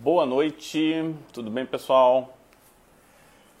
[0.00, 2.32] Boa noite, tudo bem pessoal?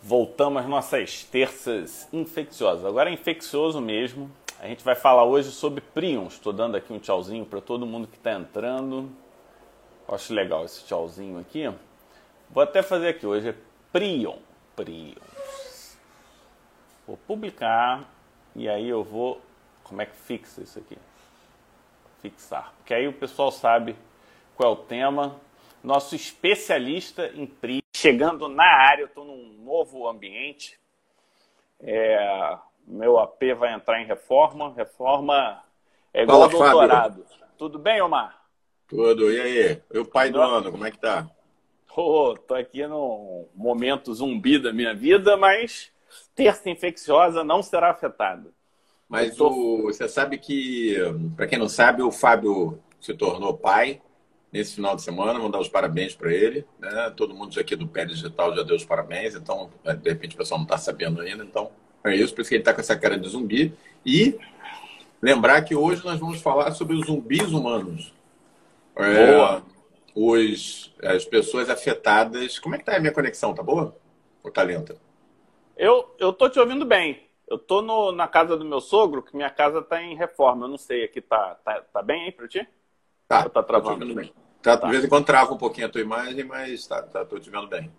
[0.00, 2.84] Voltamos às nossas terças infecciosas.
[2.84, 4.30] Agora é infeccioso mesmo.
[4.60, 6.34] A gente vai falar hoje sobre prions.
[6.34, 9.10] Estou dando aqui um tchauzinho para todo mundo que está entrando.
[10.06, 11.68] Acho legal esse tchauzinho aqui.
[12.48, 13.54] Vou até fazer aqui hoje é
[13.90, 14.36] prion.
[14.76, 15.98] Prions.
[17.04, 18.08] Vou publicar
[18.54, 19.40] e aí eu vou.
[19.82, 20.96] Como é que fixa isso aqui?
[22.22, 22.72] Fixar.
[22.78, 23.96] Porque aí o pessoal sabe
[24.54, 25.47] qual é o tema.
[25.82, 30.78] Nosso especialista em PRI, chegando na área, eu estou num novo ambiente.
[31.80, 34.74] É, meu AP vai entrar em reforma.
[34.74, 35.62] Reforma
[36.12, 37.24] é igual Fala, doutorado.
[37.24, 37.38] Fábio.
[37.56, 38.40] Tudo bem, Omar?
[38.88, 39.32] Tudo.
[39.32, 39.82] E aí?
[39.92, 41.28] E o pai do ano, como é que tá?
[41.96, 45.90] Oh, tô aqui num momento zumbi da minha vida, mas
[46.34, 48.50] terça infecciosa não será afetada.
[49.08, 49.48] Mas tô...
[49.48, 50.96] o, você sabe que,
[51.36, 54.00] para quem não sabe, o Fábio se tornou pai
[54.52, 55.34] nesse final de semana.
[55.34, 56.64] Vamos dar os parabéns para ele.
[56.78, 57.12] Né?
[57.16, 60.38] Todo mundo aqui do Pé Digital já deu os parabéns, então, é, de repente, o
[60.38, 61.44] pessoal não está sabendo ainda.
[61.44, 61.70] Então,
[62.04, 63.74] é isso, por isso que ele está com essa cara de zumbi.
[64.04, 64.38] E
[65.20, 68.12] lembrar que hoje nós vamos falar sobre os zumbis humanos.
[68.96, 69.62] É, boa.
[70.14, 72.58] Os, as pessoas afetadas.
[72.58, 73.54] Como é que tá a minha conexão?
[73.54, 73.96] Tá boa?
[74.42, 74.96] Ou tá lenta?
[75.76, 77.22] Eu, eu tô te ouvindo bem.
[77.48, 80.66] Eu tô no, na casa do meu sogro, que minha casa tá em reforma.
[80.66, 82.66] Eu não sei, aqui tá, tá, tá bem aí para ti?
[83.28, 84.14] Tá, Ou tá travando?
[84.14, 84.32] Bem.
[84.62, 84.86] Tá, tá.
[84.86, 87.50] De vez em quando trava um pouquinho a tua imagem, mas tá, tá, tô te
[87.50, 87.92] vendo bem.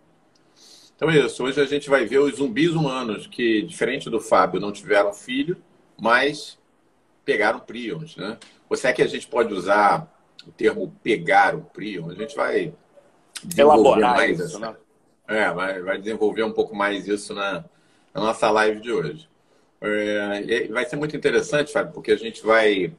[0.95, 1.43] Então é isso.
[1.43, 5.55] Hoje a gente vai ver os zumbis humanos que, diferente do Fábio, não tiveram filho,
[5.97, 6.57] mas
[7.23, 8.37] pegaram prions, né?
[8.67, 10.11] Ou será que a gente pode usar
[10.47, 12.09] o termo pegar o prion?
[12.09, 12.73] A gente vai
[13.43, 14.59] desenvolver Elaborar mais isso, essa...
[14.59, 14.75] né?
[15.27, 17.63] É, vai, vai desenvolver um pouco mais isso na,
[18.13, 19.29] na nossa live de hoje.
[19.79, 22.91] É, vai ser muito interessante, Fábio, porque a gente vai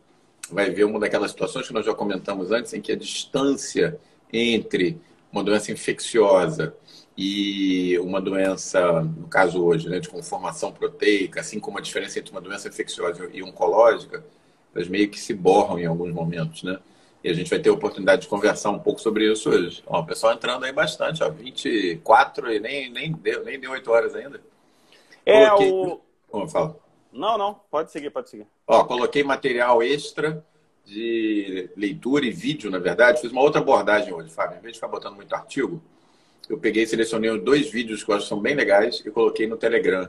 [0.55, 3.99] vai ver uma daquelas situações que nós já comentamos antes, em que a distância
[4.33, 5.01] entre
[5.33, 6.75] uma doença infecciosa
[7.17, 12.33] e uma doença, no caso hoje, né, de conformação proteica, assim como a diferença entre
[12.33, 14.25] uma doença infecciosa e oncológica,
[14.75, 16.79] elas meio que se borram em alguns momentos, né?
[17.23, 19.83] E a gente vai ter a oportunidade de conversar um pouco sobre isso hoje.
[19.87, 23.91] Ó, o pessoal entrando aí bastante, ó, 24 e nem, nem, deu, nem deu 8
[23.91, 24.41] horas ainda.
[25.27, 25.71] É, Coloquei...
[25.71, 26.01] o...
[26.31, 26.79] Oh, fala.
[27.13, 28.47] Não, não, pode seguir, pode seguir.
[28.73, 30.47] Ó, coloquei material extra
[30.87, 33.21] de leitura e vídeo, na verdade.
[33.21, 34.59] Fiz uma outra abordagem hoje, Fábio.
[34.59, 35.83] Em vez de ficar botando muito artigo,
[36.49, 39.49] eu peguei e selecionei dois vídeos que eu acho que são bem legais e coloquei
[39.49, 40.09] no Telegram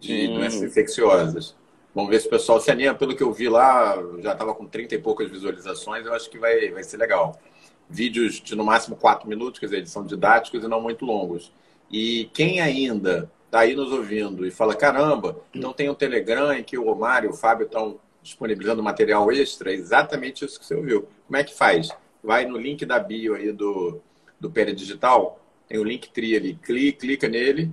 [0.00, 0.34] de hum.
[0.34, 1.54] doenças infecciosas.
[1.94, 2.92] Vamos ver se o pessoal se anima.
[2.92, 6.04] Pelo que eu vi lá, já estava com 30 e poucas visualizações.
[6.04, 7.40] Eu acho que vai, vai ser legal.
[7.88, 11.52] Vídeos de no máximo 4 minutos, quer dizer, eles são didáticos e não muito longos.
[11.88, 16.64] E quem ainda está aí nos ouvindo e fala: caramba, então tem um Telegram em
[16.64, 20.74] que o Omar e o Fábio estão disponibilizando material extra, é exatamente isso que você
[20.74, 21.06] ouviu.
[21.26, 21.90] Como é que faz?
[22.24, 24.00] Vai no link da bio aí do,
[24.40, 27.70] do Pere Digital, tem o link tri ali, clica, clica nele,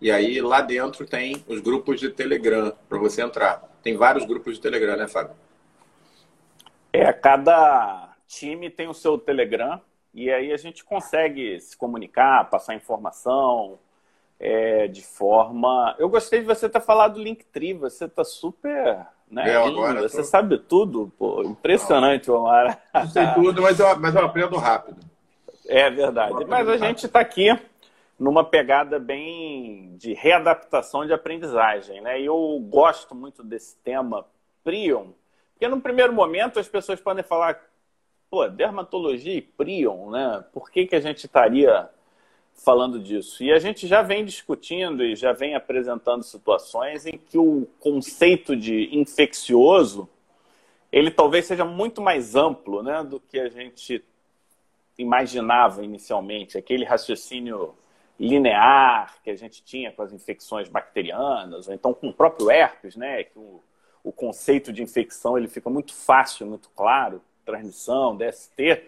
[0.00, 3.68] e aí lá dentro tem os grupos de Telegram para você entrar.
[3.82, 5.34] Tem vários grupos de Telegram, né, Fábio?
[6.92, 9.82] É, cada time tem o seu Telegram,
[10.14, 13.78] e aí a gente consegue se comunicar, passar informação,
[14.40, 15.94] é, de forma.
[15.98, 19.06] Eu gostei de você ter falado do Linktree, você está super.
[19.30, 20.24] Né, eu agora você tô...
[20.24, 22.82] sabe tudo, pô, impressionante, Omar.
[22.92, 24.98] Não sei tudo, mas eu, mas eu aprendo rápido.
[25.68, 26.44] É verdade.
[26.46, 27.56] Mas a gente está aqui
[28.18, 32.20] numa pegada bem de readaptação de aprendizagem, né?
[32.20, 34.26] E eu gosto muito desse tema
[34.64, 35.08] prion,
[35.52, 37.60] porque no primeiro momento as pessoas podem falar,
[38.28, 40.44] pô, dermatologia e prion, né?
[40.52, 41.88] Por que, que a gente estaria
[42.64, 43.42] falando disso.
[43.42, 48.54] E a gente já vem discutindo e já vem apresentando situações em que o conceito
[48.54, 50.08] de infeccioso
[50.92, 54.04] ele talvez seja muito mais amplo né, do que a gente
[54.98, 56.58] imaginava inicialmente.
[56.58, 57.74] Aquele raciocínio
[58.18, 62.96] linear que a gente tinha com as infecções bacterianas, ou então com o próprio herpes,
[62.96, 63.62] né, que o,
[64.04, 68.82] o conceito de infecção ele fica muito fácil, muito claro, transmissão, DST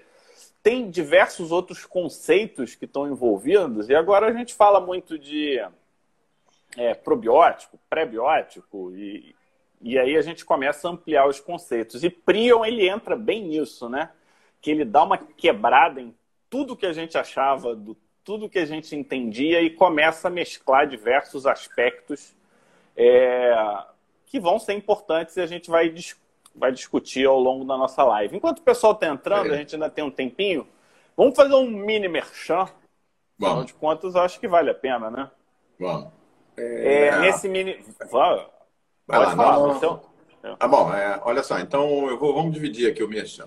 [0.63, 5.61] tem diversos outros conceitos que estão envolvidos, e agora a gente fala muito de
[6.77, 9.35] é, probiótico, pré-biótico, e,
[9.81, 12.05] e aí a gente começa a ampliar os conceitos.
[12.05, 14.11] E Prion, ele entra bem nisso, né?
[14.61, 16.15] Que ele dá uma quebrada em
[16.49, 20.87] tudo que a gente achava, do tudo que a gente entendia, e começa a mesclar
[20.87, 22.37] diversos aspectos
[22.97, 23.53] é,
[24.27, 26.23] que vão ser importantes e a gente vai discutir
[26.55, 28.37] vai discutir ao longo da nossa live.
[28.37, 29.55] Enquanto o pessoal está entrando, é.
[29.55, 30.67] a gente ainda tem um tempinho,
[31.17, 32.69] vamos fazer um mini merchan.
[33.39, 33.55] Vamos.
[33.59, 35.31] Afinal de contas, acho que vale a pena, né?
[35.79, 36.09] Vamos.
[36.57, 37.07] É...
[37.07, 37.83] É, nesse mini.
[38.11, 38.47] Vai,
[39.07, 40.13] vai lá, falar, não, não.
[40.59, 43.47] Ah, bom, é, olha só, então eu vou, vamos dividir aqui o merchan.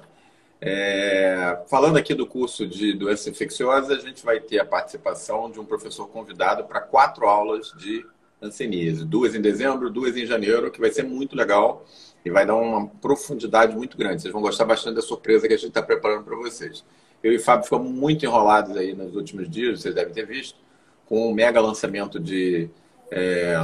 [0.61, 5.59] É, falando aqui do curso de doenças infecciosas, a gente vai ter a participação de
[5.59, 8.05] um professor convidado para quatro aulas de
[8.45, 9.05] hanseníase.
[9.05, 11.85] Duas em dezembro, duas em janeiro, que vai ser muito legal
[12.23, 14.21] e vai dar uma profundidade muito grande.
[14.21, 16.83] Vocês vão gostar bastante da surpresa que a gente está preparando para vocês.
[17.23, 20.59] Eu e Fábio ficamos muito enrolados aí nos últimos dias, vocês devem ter visto,
[21.07, 22.69] com um mega lançamento de
[23.11, 23.55] é,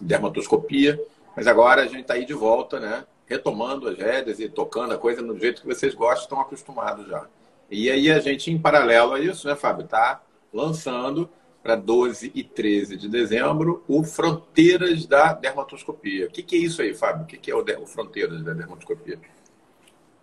[0.00, 1.00] dermatoscopia.
[1.36, 3.04] Mas agora a gente está aí de volta, né?
[3.26, 7.26] Retomando as rédeas e tocando a coisa no jeito que vocês gostam, estão acostumados já.
[7.70, 11.28] E aí a gente, em paralelo a isso, né, Fábio, está lançando
[11.62, 16.26] para 12 e 13 de dezembro o Fronteiras da Dermatoscopia.
[16.26, 17.24] O que, que é isso aí, Fábio?
[17.24, 19.18] O que, que é o, o Fronteiras da Dermatoscopia?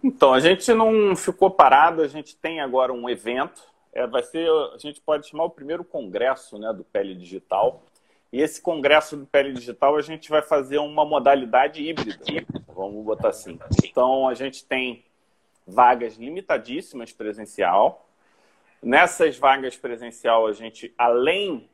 [0.04, 3.62] Então, a gente não ficou parado, a gente tem agora um evento.
[3.92, 7.84] É, vai ser, a gente pode chamar o primeiro congresso né, do Pele Digital.
[8.32, 13.30] E esse congresso do Pele Digital a gente vai fazer uma modalidade híbrida, vamos botar
[13.30, 13.58] assim.
[13.84, 15.04] Então, a gente tem
[15.66, 18.05] vagas limitadíssimas presencial.
[18.82, 21.70] Nessas vagas presencial, a gente, além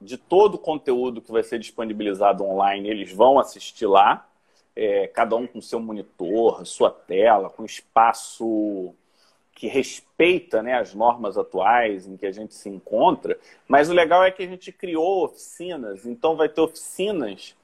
[0.00, 4.28] de todo o conteúdo que vai ser disponibilizado online, eles vão assistir lá
[4.74, 8.94] é, cada um com seu monitor, sua tela, com espaço
[9.52, 13.36] que respeita né, as normas atuais em que a gente se encontra.
[13.66, 17.56] Mas o legal é que a gente criou oficinas, então vai ter oficinas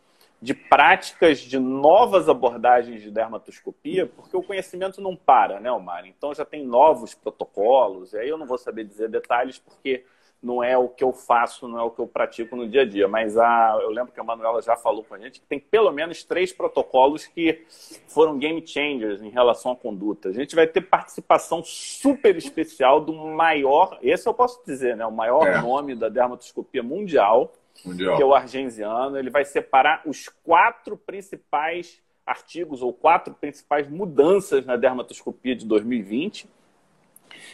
[0.44, 6.06] de práticas de novas abordagens de dermatoscopia, porque o conhecimento não para, né, Omar?
[6.06, 10.04] Então já tem novos protocolos, e aí eu não vou saber dizer detalhes, porque
[10.42, 12.84] não é o que eu faço, não é o que eu pratico no dia a
[12.84, 13.08] dia.
[13.08, 15.90] Mas a, eu lembro que a Manuela já falou com a gente que tem pelo
[15.90, 17.64] menos três protocolos que
[18.06, 20.28] foram game changers em relação à conduta.
[20.28, 25.10] A gente vai ter participação super especial do maior, esse eu posso dizer, né, o
[25.10, 25.62] maior é.
[25.62, 27.50] nome da dermatoscopia mundial,
[27.84, 29.18] mundial, que é o argenziano.
[29.18, 36.48] Ele vai separar os quatro principais artigos ou quatro principais mudanças na dermatoscopia de 2020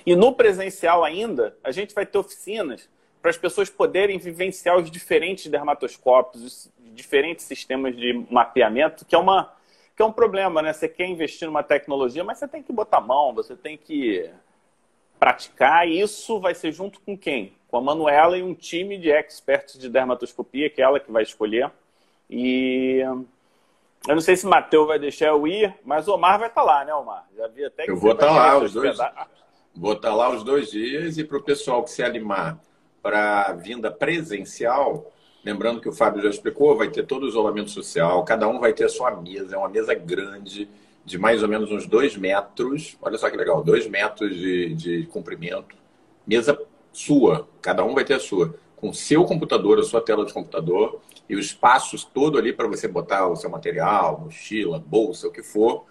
[0.05, 2.89] e no presencial ainda, a gente vai ter oficinas
[3.21, 9.19] para as pessoas poderem vivenciar os diferentes dermatoscópios, os diferentes sistemas de mapeamento, que é
[9.19, 9.55] uma
[9.95, 10.73] que é um problema, né?
[10.73, 14.31] Você quer investir numa tecnologia, mas você tem que botar a mão, você tem que
[15.19, 17.53] praticar, e isso vai ser junto com quem?
[17.71, 21.23] Com a Manuela e um time de experts de dermatoscopia, que é ela que vai
[21.23, 21.71] escolher.
[22.29, 23.01] E
[24.09, 26.63] eu não sei se o Matheus vai deixar eu ir, mas o Omar vai estar
[26.63, 27.29] lá, né, Omar?
[27.37, 28.99] Já vi até que Eu vou estar lá, os dois.
[29.75, 32.59] Vou estar lá os dois dias e para o pessoal que se animar
[33.03, 35.11] para a vinda presencial,
[35.45, 38.73] lembrando que o Fábio já explicou, vai ter todo o isolamento social, cada um vai
[38.73, 40.69] ter a sua mesa, é uma mesa grande,
[41.05, 45.07] de mais ou menos uns dois metros, olha só que legal, dois metros de, de
[45.07, 45.77] comprimento,
[46.27, 46.59] mesa
[46.93, 51.01] sua, cada um vai ter a sua, com seu computador, a sua tela de computador
[51.29, 55.43] e os espaços todo ali para você botar o seu material, mochila, bolsa, o que
[55.43, 55.85] for.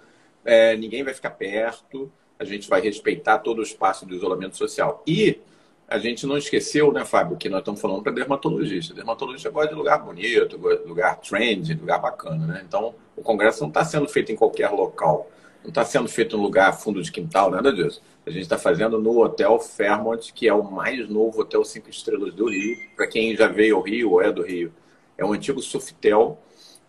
[0.44, 5.04] É, ninguém vai ficar perto a gente vai respeitar todo o espaço do isolamento social.
[5.06, 5.42] E
[5.86, 8.94] a gente não esqueceu, né, Fábio, que nós estamos falando para dermatologista.
[8.94, 10.58] Dermatologista gosta de lugar bonito,
[10.88, 12.64] lugar trend, lugar bacana, né?
[12.66, 15.30] Então, o congresso não está sendo feito em qualquer local.
[15.64, 18.02] Não está sendo feito em lugar fundo de quintal, nada disso.
[18.26, 22.34] A gente está fazendo no Hotel Fairmont, que é o mais novo hotel cinco estrelas
[22.34, 22.78] do Rio.
[22.96, 24.72] Para quem já veio ao Rio ou é do Rio,
[25.18, 26.38] é um antigo Sofitel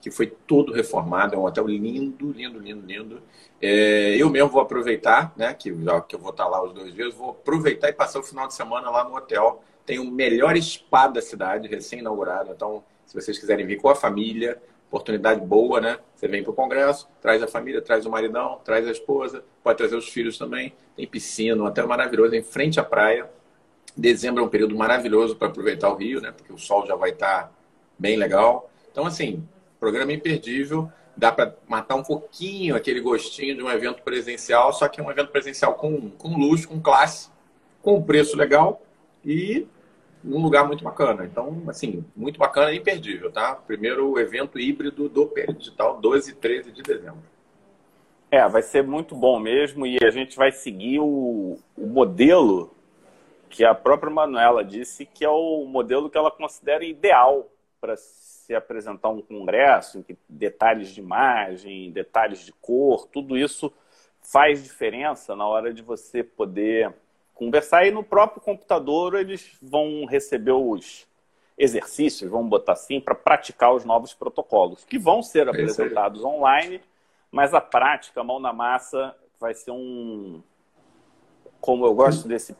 [0.00, 1.34] que foi todo reformado.
[1.34, 3.22] É um hotel lindo, lindo, lindo, lindo.
[3.61, 5.52] É, eu mesmo vou aproveitar, né?
[5.52, 8.22] Que, já, que eu vou estar lá os dois dias, vou aproveitar e passar o
[8.22, 9.62] final de semana lá no hotel.
[9.84, 12.53] Tem o melhor spa da cidade, recém-inaugurado.
[12.53, 14.60] Então, se vocês quiserem vir com a família,
[14.91, 15.99] oportunidade boa, né?
[16.15, 19.79] Você vem para o congresso, traz a família, traz o maridão, traz a esposa, pode
[19.79, 20.75] trazer os filhos também.
[20.97, 23.31] Tem piscina, um hotel maravilhoso em frente à praia.
[23.97, 26.32] Dezembro é um período maravilhoso para aproveitar o Rio, né?
[26.32, 27.53] Porque o sol já vai estar
[27.97, 28.69] bem legal.
[28.91, 29.47] Então, assim,
[29.79, 30.91] programa imperdível.
[31.17, 35.11] Dá para matar um pouquinho aquele gostinho de um evento presencial, só que é um
[35.11, 37.29] evento presencial com, com luxo, com classe,
[37.82, 38.82] com preço legal
[39.25, 39.67] e
[40.22, 41.24] num lugar muito bacana.
[41.24, 43.55] Então, assim, muito bacana e imperdível, tá?
[43.55, 47.22] Primeiro evento híbrido do PL Digital, 12 e 13 de dezembro.
[48.31, 52.72] É, vai ser muito bom mesmo e a gente vai seguir o, o modelo
[53.48, 57.50] que a própria Manuela disse que é o modelo que ela considera ideal
[57.81, 63.72] para você apresentar um congresso em que detalhes de imagem, detalhes de cor, tudo isso
[64.22, 66.94] faz diferença na hora de você poder
[67.41, 67.87] conversar.
[67.87, 71.09] E no próprio computador eles vão receber os
[71.56, 76.81] exercícios, vamos botar assim, para praticar os novos protocolos, que vão ser é apresentados online,
[77.31, 80.43] mas a prática, a mão na massa, vai ser um.
[81.61, 82.55] Como eu gosto desse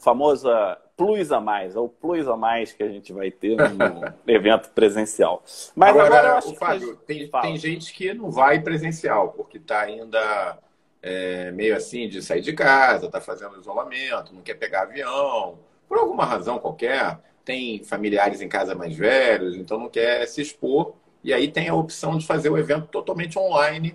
[0.00, 4.70] famosa plus a mais, ou plus a mais que a gente vai ter no evento
[4.70, 5.42] presencial.
[5.76, 10.58] Mas agora, agora acho Fábio, tem, tem gente que não vai presencial, porque está ainda
[11.02, 15.98] é, meio assim de sair de casa, está fazendo isolamento, não quer pegar avião, por
[15.98, 20.94] alguma razão qualquer, tem familiares em casa mais velhos, então não quer se expor.
[21.24, 23.94] E aí tem a opção de fazer o evento totalmente online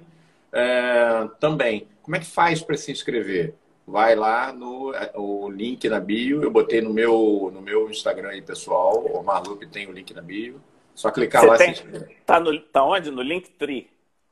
[0.51, 1.87] é, também.
[2.01, 3.53] Como é que faz para se inscrever?
[3.85, 8.41] Vai lá no o link na bio, eu botei no meu, no meu Instagram aí,
[8.41, 10.61] pessoal, o Marlupe tem o link na bio.
[10.93, 11.83] Só clicar Você lá tem, se
[12.25, 13.11] Tá, no, tá onde?
[13.11, 13.87] No Linktree.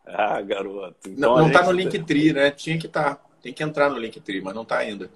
[0.06, 0.96] Ah, garoto.
[1.08, 2.52] Então, não, não tá no Linktree, né?
[2.52, 3.16] Tinha que estar.
[3.16, 3.22] Tá.
[3.42, 5.10] Tem que entrar no Linktree, mas não tá ainda.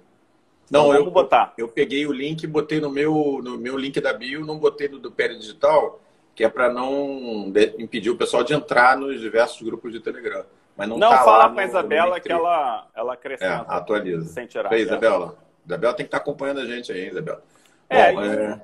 [0.70, 1.52] Não, então, eu, botar.
[1.58, 5.00] Eu peguei o link, botei no meu, no meu link da bio, não botei no
[5.00, 6.00] do Pé Digital,
[6.34, 10.44] que é para não impedir o pessoal de entrar nos diversos grupos de Telegram.
[10.76, 13.66] Mas não, não tá fala com a Isabela que ela, ela acrescenta.
[13.68, 14.24] É, atualiza.
[14.26, 14.72] Sem tirar.
[14.78, 15.36] Isabela.
[15.66, 17.42] Isabela tem que estar acompanhando a gente aí, Isabela.
[17.88, 18.62] É, Bom, é...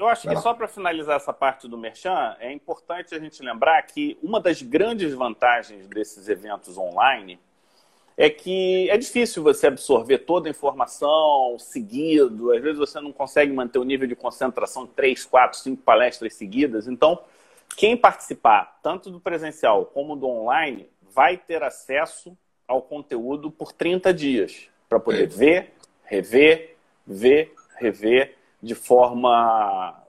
[0.00, 3.82] eu acho que só para finalizar essa parte do Merchan, é importante a gente lembrar
[3.82, 7.38] que uma das grandes vantagens desses eventos online
[8.16, 13.52] é que é difícil você absorver toda a informação seguido, às vezes você não consegue
[13.52, 16.86] manter o nível de concentração três, quatro, cinco palestras seguidas.
[16.86, 17.22] Então,
[17.76, 24.12] quem participar, tanto do presencial como do online, vai ter acesso ao conteúdo por 30
[24.12, 25.26] dias, para poder é.
[25.26, 26.76] ver, rever,
[27.06, 30.02] ver, rever de forma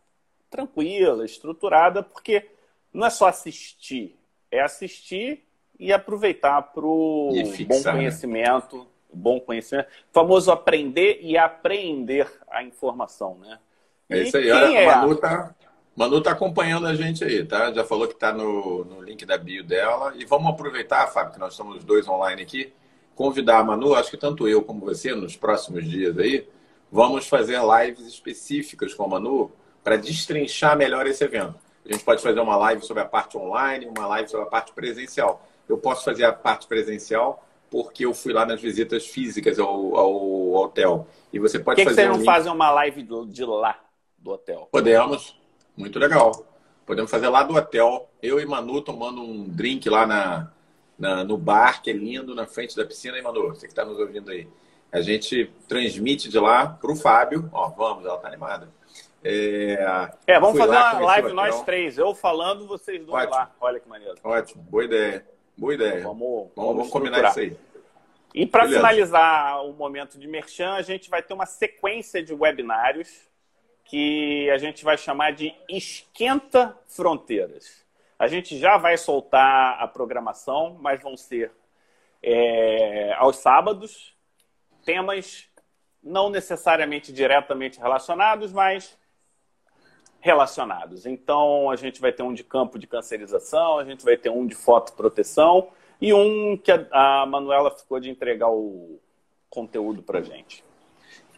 [0.50, 2.50] tranquila, estruturada, porque
[2.94, 4.18] não é só assistir,
[4.52, 5.46] é assistir
[5.80, 7.30] e aproveitar para o
[7.68, 7.92] bom né?
[7.92, 8.86] conhecimento, né?
[9.14, 13.58] bom conhecimento, famoso aprender e aprender a informação, né?
[14.10, 14.52] É isso aí.
[14.52, 14.86] Olha, é?
[14.86, 15.56] Manu tá,
[15.96, 17.72] Manu tá acompanhando a gente aí, tá?
[17.72, 20.14] Já falou que está no, no link da bio dela.
[20.18, 22.74] E vamos aproveitar, Fábio, que nós estamos os dois online aqui,
[23.16, 26.48] convidar a Manu, acho que tanto eu como você, nos próximos dias aí,
[26.92, 29.52] vamos fazer lives específicas com a Manu
[29.84, 31.56] para destrinchar melhor esse evento.
[31.86, 34.72] A gente pode fazer uma live sobre a parte online, uma live sobre a parte
[34.74, 39.96] presencial eu posso fazer a parte presencial porque eu fui lá nas visitas físicas ao,
[39.96, 41.08] ao hotel.
[41.32, 42.08] E você pode Por que fazer.
[42.08, 43.80] Por que você não faz uma live de lá,
[44.18, 44.68] do hotel?
[44.70, 45.40] Podemos.
[45.78, 46.46] Muito legal.
[46.86, 48.10] Podemos fazer lá do hotel.
[48.22, 50.52] Eu e Manu tomando um drink lá na,
[51.00, 53.18] na no bar, que é lindo, na frente da piscina.
[53.18, 54.50] E Manu, você que está nos ouvindo aí.
[54.92, 57.50] A gente transmite de lá para o Fábio.
[57.54, 58.70] Ó, vamos, ela está animada.
[59.24, 59.78] É,
[60.28, 61.98] é vamos fazer lá, uma live nós três.
[61.98, 63.36] Eu falando, vocês dois Ótimo.
[63.36, 63.52] lá.
[63.62, 64.16] Olha que maneiro.
[64.24, 65.26] Ótimo, boa ideia.
[65.58, 66.04] Boa ideia.
[66.04, 67.56] Vamos, vamos, vamos combinar isso aí.
[68.34, 73.30] E para finalizar o momento de merchan, a gente vai ter uma sequência de webinários
[73.84, 77.86] que a gente vai chamar de Esquenta Fronteiras.
[78.18, 81.52] A gente já vai soltar a programação, mas vão ser
[82.24, 84.16] é, aos sábados,
[84.84, 85.50] temas
[86.04, 88.98] não necessariamente diretamente relacionados, mas
[90.20, 91.06] relacionados.
[91.06, 94.46] Então, a gente vai ter um de campo de cancerização, a gente vai ter um
[94.46, 95.70] de fotoproteção
[96.00, 99.00] e um que a, Manuela ficou de entregar o
[99.50, 100.64] conteúdo para gente.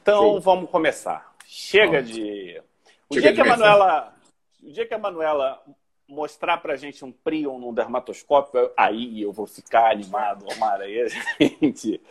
[0.01, 0.39] Então, Sim.
[0.41, 1.33] vamos começar.
[1.45, 2.61] Chega de...
[3.09, 4.13] O Chega dia, de que a Manuela,
[4.61, 5.63] o dia que a Manuela
[6.07, 10.81] mostrar para gente um prion num dermatoscópio, aí eu vou ficar animado, Omar.
[10.81, 11.07] Aí a
[11.39, 12.01] gente...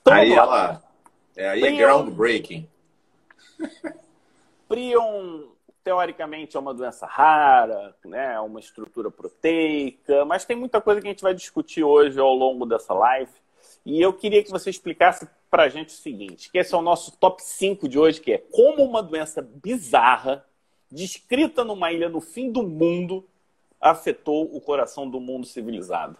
[0.00, 0.82] Então, aí ela...
[1.36, 2.68] É, aí é groundbreaking.
[4.68, 5.48] Prion
[5.82, 8.34] teoricamente é uma doença rara, né?
[8.34, 12.34] É uma estrutura proteica, mas tem muita coisa que a gente vai discutir hoje ao
[12.34, 13.32] longo dessa live.
[13.84, 16.82] E eu queria que você explicasse para a gente o seguinte, que esse é o
[16.82, 20.44] nosso top 5 de hoje, que é como uma doença bizarra,
[20.90, 23.24] descrita numa ilha no fim do mundo,
[23.80, 26.16] afetou o coração do mundo civilizado.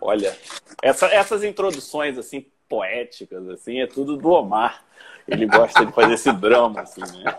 [0.00, 0.36] Olha,
[0.82, 4.84] essa, essas introduções assim poéticas assim é tudo do Omar.
[5.26, 7.38] Ele gosta de fazer esse drama assim, né?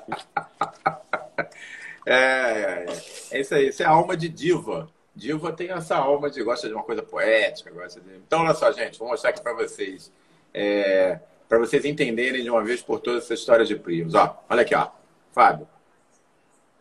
[2.05, 2.85] É, é,
[3.31, 4.89] é, isso aí, isso é alma de diva.
[5.15, 8.15] Diva tem essa alma de gosta de uma coisa poética, gosta de...
[8.15, 10.11] Então, olha só, gente, vou mostrar aqui para vocês,
[10.53, 11.19] é,
[11.49, 14.15] para vocês entenderem de uma vez por todas essa história de primos.
[14.15, 14.87] Ó, olha aqui, ó,
[15.31, 15.67] Fábio,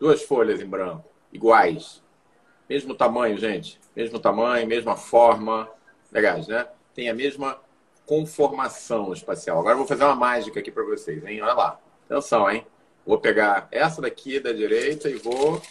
[0.01, 2.01] duas folhas em branco, iguais,
[2.67, 5.69] mesmo tamanho, gente, mesmo tamanho, mesma forma,
[6.11, 6.67] legais, né?
[6.95, 7.61] Tem a mesma
[8.07, 9.59] conformação espacial.
[9.59, 11.39] Agora eu vou fazer uma mágica aqui para vocês, hein?
[11.43, 11.79] Olha lá,
[12.09, 12.65] atenção, hein?
[13.05, 15.61] Vou pegar essa daqui da direita e vou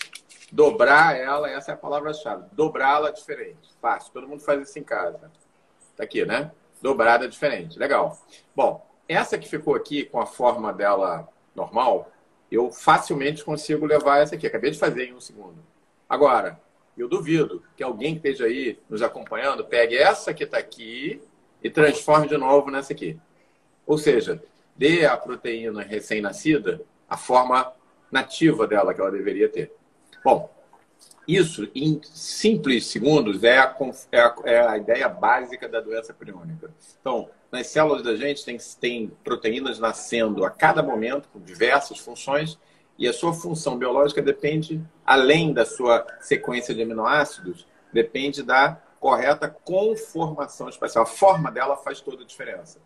[0.52, 1.50] dobrar ela.
[1.50, 2.44] Essa é a palavra-chave.
[2.52, 3.74] Dobrá-la diferente.
[3.80, 4.12] Fácil.
[4.12, 5.30] Todo mundo faz isso em casa.
[5.96, 6.52] Tá aqui, né?
[6.80, 7.78] Dobrada diferente.
[7.78, 8.16] Legal.
[8.54, 12.10] Bom, essa que ficou aqui com a forma dela normal,
[12.50, 14.46] eu facilmente consigo levar essa aqui.
[14.46, 15.58] Acabei de fazer em um segundo.
[16.08, 16.60] Agora,
[16.96, 21.20] eu duvido que alguém que esteja aí nos acompanhando pegue essa que está aqui
[21.62, 23.18] e transforme de novo nessa aqui.
[23.86, 24.42] Ou seja,
[24.76, 27.72] dê a proteína recém-nascida a forma
[28.10, 29.72] nativa dela que ela deveria ter.
[30.24, 30.50] Bom,
[31.30, 33.76] Isso, em simples segundos, é a,
[34.10, 36.70] é a, é a ideia básica da doença priônica.
[37.00, 42.58] Então, nas células da gente tem, tem proteínas nascendo a cada momento, com diversas funções,
[42.98, 49.48] e a sua função biológica depende, além da sua sequência de aminoácidos, depende da correta
[49.48, 51.04] conformação espacial.
[51.04, 52.80] A forma dela faz toda a diferença.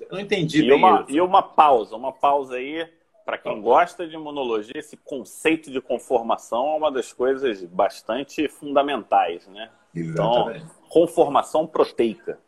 [0.00, 1.10] Eu não entendi e bem uma, isso.
[1.10, 2.88] E uma pausa, uma pausa aí
[3.24, 9.46] para quem gosta de imunologia, esse conceito de conformação é uma das coisas bastante fundamentais,
[9.46, 9.70] né?
[9.94, 10.64] Exatamente.
[10.64, 12.38] Então, conformação proteica.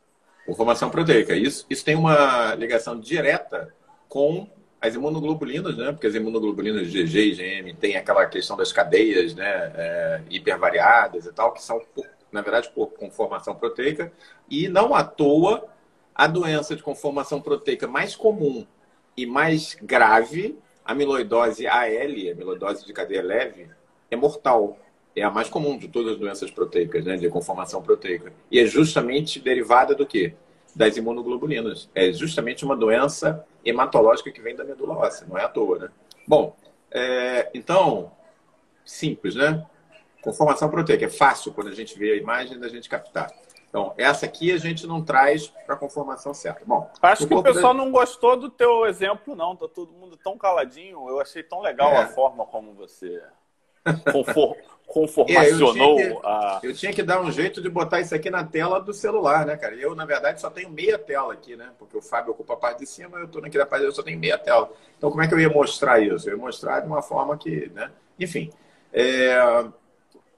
[0.46, 1.34] Conformação proteica.
[1.34, 3.74] Isso, isso tem uma ligação direta
[4.08, 4.48] com
[4.80, 5.92] as imunoglobulinas, né?
[5.92, 9.72] Porque as imunoglobulinas GG e GM tem aquela questão das cadeias, né?
[9.74, 11.80] É, hipervariadas e tal, que são,
[12.30, 14.12] na verdade, por conformação proteica.
[14.50, 15.66] E não à toa,
[16.14, 18.66] a doença de conformação proteica mais comum
[19.16, 23.68] e mais grave amiloidose AL, amiloidose de cadeia leve,
[24.10, 24.78] é mortal.
[25.16, 28.32] É a mais comum de todas as doenças proteicas, né, de conformação proteica.
[28.50, 30.34] E é justamente derivada do quê?
[30.74, 31.88] Das imunoglobulinas.
[31.94, 35.88] É justamente uma doença hematológica que vem da medula óssea, não é à toa, né?
[36.26, 36.56] Bom,
[36.90, 38.10] é, então,
[38.84, 39.64] simples, né?
[40.20, 41.04] Conformação proteica.
[41.04, 43.30] É fácil quando a gente vê a imagem da gente captar.
[43.74, 46.64] Então, essa aqui a gente não traz para a conformação certa.
[46.64, 47.82] Bom, acho que o pessoal da...
[47.82, 49.56] não gostou do teu exemplo, não.
[49.56, 51.08] Tá todo mundo tão caladinho.
[51.08, 52.02] Eu achei tão legal é.
[52.02, 53.20] a forma como você
[54.12, 54.56] confor...
[54.86, 56.60] conformacionou é, eu, tinha que, a.
[56.62, 59.56] eu tinha que dar um jeito de botar isso aqui na tela do celular, né,
[59.56, 59.74] cara?
[59.74, 61.72] Eu, na verdade, só tenho meia tela aqui, né?
[61.76, 64.04] Porque o Fábio ocupa a parte de cima, eu estou aqui na parte, eu só
[64.04, 64.70] tenho meia tela.
[64.96, 66.28] Então, como é que eu ia mostrar isso?
[66.28, 67.90] Eu ia mostrar de uma forma que, né?
[68.20, 68.52] Enfim.
[68.92, 69.64] É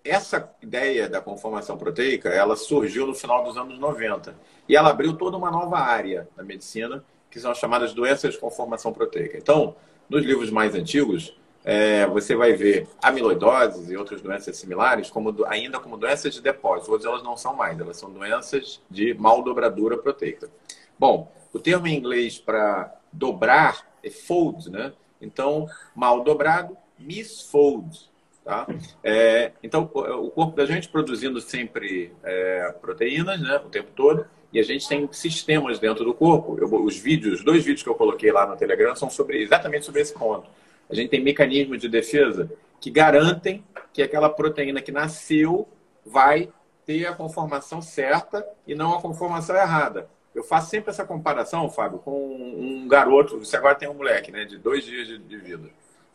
[0.08, 4.34] essa ideia da conformação proteica, ela surgiu no final dos anos 90
[4.68, 8.40] e ela abriu toda uma nova área na medicina, que são as chamadas doenças de
[8.40, 9.36] conformação proteica.
[9.36, 9.74] Então,
[10.08, 15.80] nos livros mais antigos, é, você vai ver amiloidoses e outras doenças similares como, ainda
[15.80, 16.92] como doenças de depósito.
[16.92, 20.48] Hoje elas não são mais, elas são doenças de maldobradura proteica.
[20.96, 24.92] Bom, o termo em inglês para dobrar é fold, né?
[25.20, 28.10] Então, mal dobrado, misfold.
[28.46, 28.64] Tá?
[29.02, 34.60] É, então, o corpo da gente produzindo sempre é, proteínas né, o tempo todo, e
[34.60, 36.56] a gente tem sistemas dentro do corpo.
[36.56, 40.00] Eu, os vídeos, dois vídeos que eu coloquei lá no Telegram são sobre, exatamente sobre
[40.00, 40.48] esse ponto.
[40.88, 42.48] A gente tem mecanismos de defesa
[42.80, 45.66] que garantem que aquela proteína que nasceu
[46.04, 46.48] vai
[46.86, 50.08] ter a conformação certa e não a conformação errada.
[50.32, 52.12] Eu faço sempre essa comparação, Fábio, com
[52.56, 53.40] um garoto.
[53.40, 55.68] Você agora tem um moleque né, de dois dias de, de vida.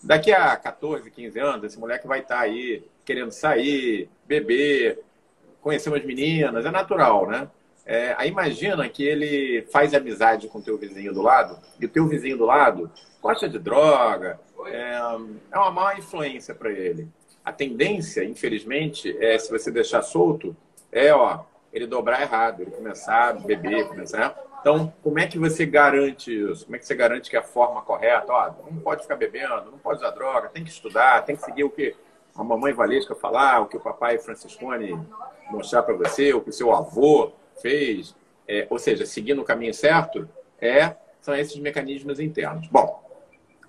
[0.04, 5.00] Daqui a 14, 15 anos, esse moleque vai estar tá aí querendo sair, beber,
[5.62, 7.48] conhecer umas meninas, é natural, né?
[7.86, 11.90] É, aí imagina que ele faz amizade com o teu vizinho do lado, e o
[11.90, 14.94] teu vizinho do lado gosta de droga, é,
[15.52, 17.08] é uma má influência para ele.
[17.44, 20.56] A tendência, infelizmente, é se você deixar solto,
[20.92, 24.36] é ó, ele dobrar errado, ele começar a beber, começar.
[24.62, 26.66] Então, como é que você garante isso?
[26.66, 28.32] Como é que você garante que é a forma correta?
[28.70, 31.70] Não pode ficar bebendo, não pode usar droga, tem que estudar, tem que seguir o
[31.70, 31.96] que
[32.36, 34.96] a mamãe Valesca falar, o que o papai Franciscone
[35.50, 38.16] mostrar para você, o que o seu avô fez.
[38.48, 42.68] É, ou seja, seguindo o caminho certo, é, são esses mecanismos internos.
[42.68, 43.04] Bom,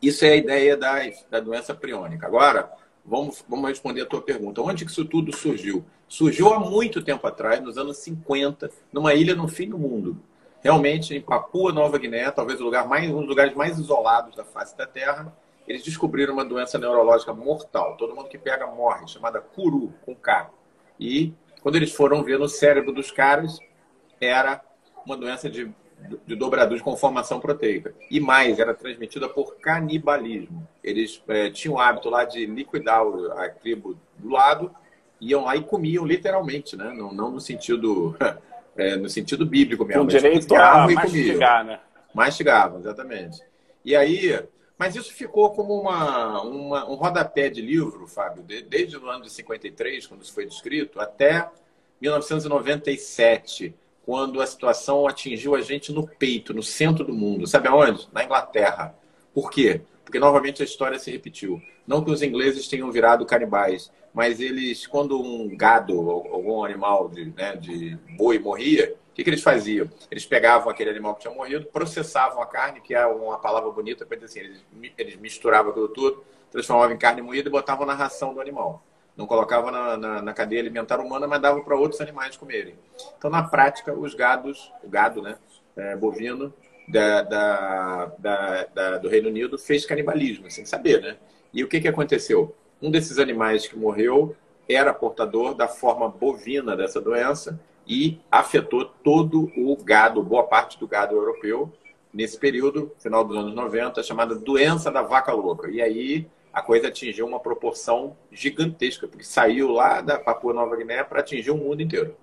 [0.03, 0.99] isso é a ideia da,
[1.31, 2.27] da doença priônica.
[2.27, 2.71] Agora,
[3.03, 4.61] vamos, vamos responder a tua pergunta.
[4.61, 5.83] Onde que isso tudo surgiu?
[6.07, 10.21] Surgiu há muito tempo atrás, nos anos 50, numa ilha no fim do mundo
[10.63, 14.45] realmente em Papua Nova Guiné, talvez o lugar mais, um dos lugares mais isolados da
[14.45, 15.35] face da Terra,
[15.67, 17.97] eles descobriram uma doença neurológica mortal.
[17.97, 20.51] Todo mundo que pega morre, chamada Kuru, com K.
[20.99, 23.59] E quando eles foram ver no cérebro dos caras,
[24.21, 24.61] era
[25.05, 25.73] uma doença de,
[26.27, 27.95] de dobradura de conformação proteica.
[28.11, 30.67] E mais, era transmitida por canibalismo.
[30.83, 33.03] Eles é, tinham o hábito lá de liquidar
[33.37, 34.75] a tribo do lado,
[35.21, 36.93] iam lá e comiam literalmente, né?
[36.93, 38.17] não, não no sentido
[38.77, 40.03] é, no sentido bíblico mesmo.
[40.03, 41.81] Com direito a mastigar, né?
[42.15, 43.41] Mastigavam, exatamente.
[43.85, 44.39] E aí,
[44.79, 49.31] mas isso ficou como uma, uma, um rodapé de livro, Fábio, desde o ano de
[49.31, 51.49] 53, quando isso foi descrito, até
[52.01, 57.47] 1997, quando a situação atingiu a gente no peito, no centro do mundo.
[57.47, 58.09] Sabe aonde?
[58.13, 58.95] Na Inglaterra.
[59.33, 59.83] Por quê?
[60.05, 61.63] Porque novamente a história se repetiu.
[61.87, 67.27] Não que os ingleses tenham virado canibais, mas eles, quando um gado, algum animal de,
[67.37, 69.91] né, de boi morria, o que, que, eles faziam?
[70.11, 74.07] Eles pegavam aquele animal que tinha morrido, processavam a carne, que é uma palavra bonita
[74.07, 77.95] para dizer assim, eles, eles misturavam aquilo tudo, transformavam em carne moída e botavam na
[77.95, 78.83] ração do animal.
[79.17, 82.75] Não colocavam na, na, na cadeia alimentar humana, mas davam para outros animais comerem.
[83.19, 85.37] Então, na prática, os gados, o gado né,
[85.77, 86.53] é, bovino
[86.89, 88.13] da, da,
[88.75, 91.17] da, do Reino Unido fez canibalismo, sem saber, né?
[91.53, 92.55] E o que, que aconteceu?
[92.83, 94.35] Um desses animais que morreu
[94.69, 100.87] era portador da forma bovina dessa doença e afetou todo o gado, boa parte do
[100.87, 101.73] gado europeu,
[102.13, 105.71] nesse período, final dos anos 90, chamada doença da vaca louca.
[105.71, 111.03] E aí a coisa atingiu uma proporção gigantesca, porque saiu lá da Papua Nova Guiné
[111.03, 112.17] para atingir o mundo inteiro.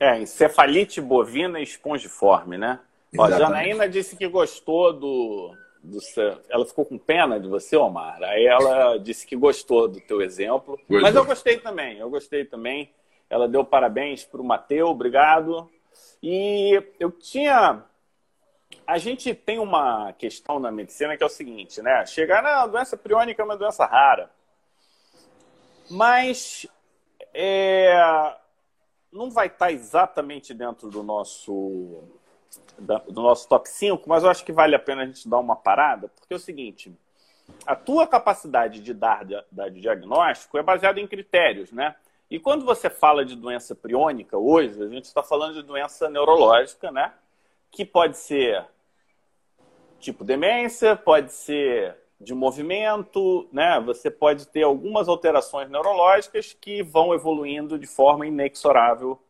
[0.00, 2.80] É, encefalite bovina espongiforme, né?
[3.16, 6.38] Ó, Janaína disse que gostou do, do seu...
[6.48, 8.22] Ela ficou com pena de você, Omar.
[8.22, 10.76] Aí ela disse que gostou do teu exemplo.
[10.88, 11.00] Gostou.
[11.00, 12.90] Mas eu gostei também, eu gostei também.
[13.28, 15.68] Ela deu parabéns para o Mateu, obrigado.
[16.22, 17.84] E eu tinha
[18.86, 22.04] a gente tem uma questão na medicina que é o seguinte, né?
[22.06, 24.30] Chegar na doença priônica é uma doença rara.
[25.90, 26.66] Mas
[27.34, 28.34] é,
[29.12, 32.02] não vai estar exatamente dentro do nosso,
[32.78, 35.56] do nosso top 5, mas eu acho que vale a pena a gente dar uma
[35.56, 36.92] parada, porque é o seguinte,
[37.66, 41.94] a tua capacidade de dar, dar diagnóstico é baseada em critérios, né?
[42.30, 46.90] E quando você fala de doença priônica hoje, a gente está falando de doença neurológica,
[46.90, 47.12] né?
[47.70, 48.64] Que pode ser
[50.00, 53.78] tipo demência, pode ser de movimento, né?
[53.80, 59.20] Você pode ter algumas alterações neurológicas que vão evoluindo de forma inexorável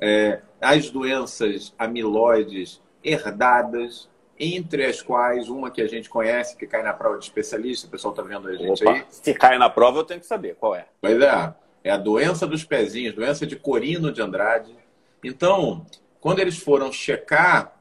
[0.00, 6.82] é, as doenças amiloides herdadas, entre as quais uma que a gente conhece, que cai
[6.82, 9.04] na prova de especialista, o pessoal está vendo a gente Opa, aí.
[9.10, 10.86] Se cai na prova, eu tenho que saber qual é.
[11.00, 14.74] Pois é, é a doença dos pezinhos, doença de Corino de Andrade.
[15.22, 15.86] Então,
[16.20, 17.76] quando eles foram checar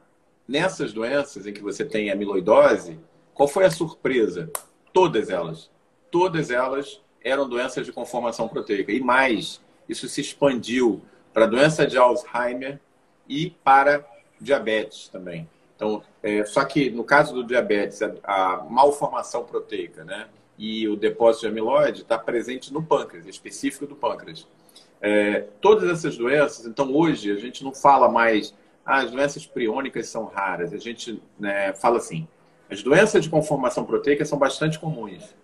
[0.47, 2.99] nessas doenças em que você tem amiloidose,
[3.33, 4.49] qual foi a surpresa?
[4.93, 5.69] Todas elas,
[6.09, 8.91] todas elas eram doenças de conformação proteica.
[8.91, 11.01] E mais, isso se expandiu
[11.33, 12.79] para a doença de Alzheimer
[13.27, 14.05] e para
[14.39, 15.47] diabetes também.
[15.75, 20.27] Então, é, só que no caso do diabetes, a, a malformação proteica, né?
[20.57, 24.47] E o depósito de amiloide está presente no pâncreas, específico do pâncreas.
[24.99, 28.53] É, todas essas doenças, então hoje a gente não fala mais,
[28.85, 30.73] ah, as doenças priônicas são raras.
[30.73, 32.27] A gente né, fala assim,
[32.69, 35.35] as doenças de conformação proteica são bastante comuns.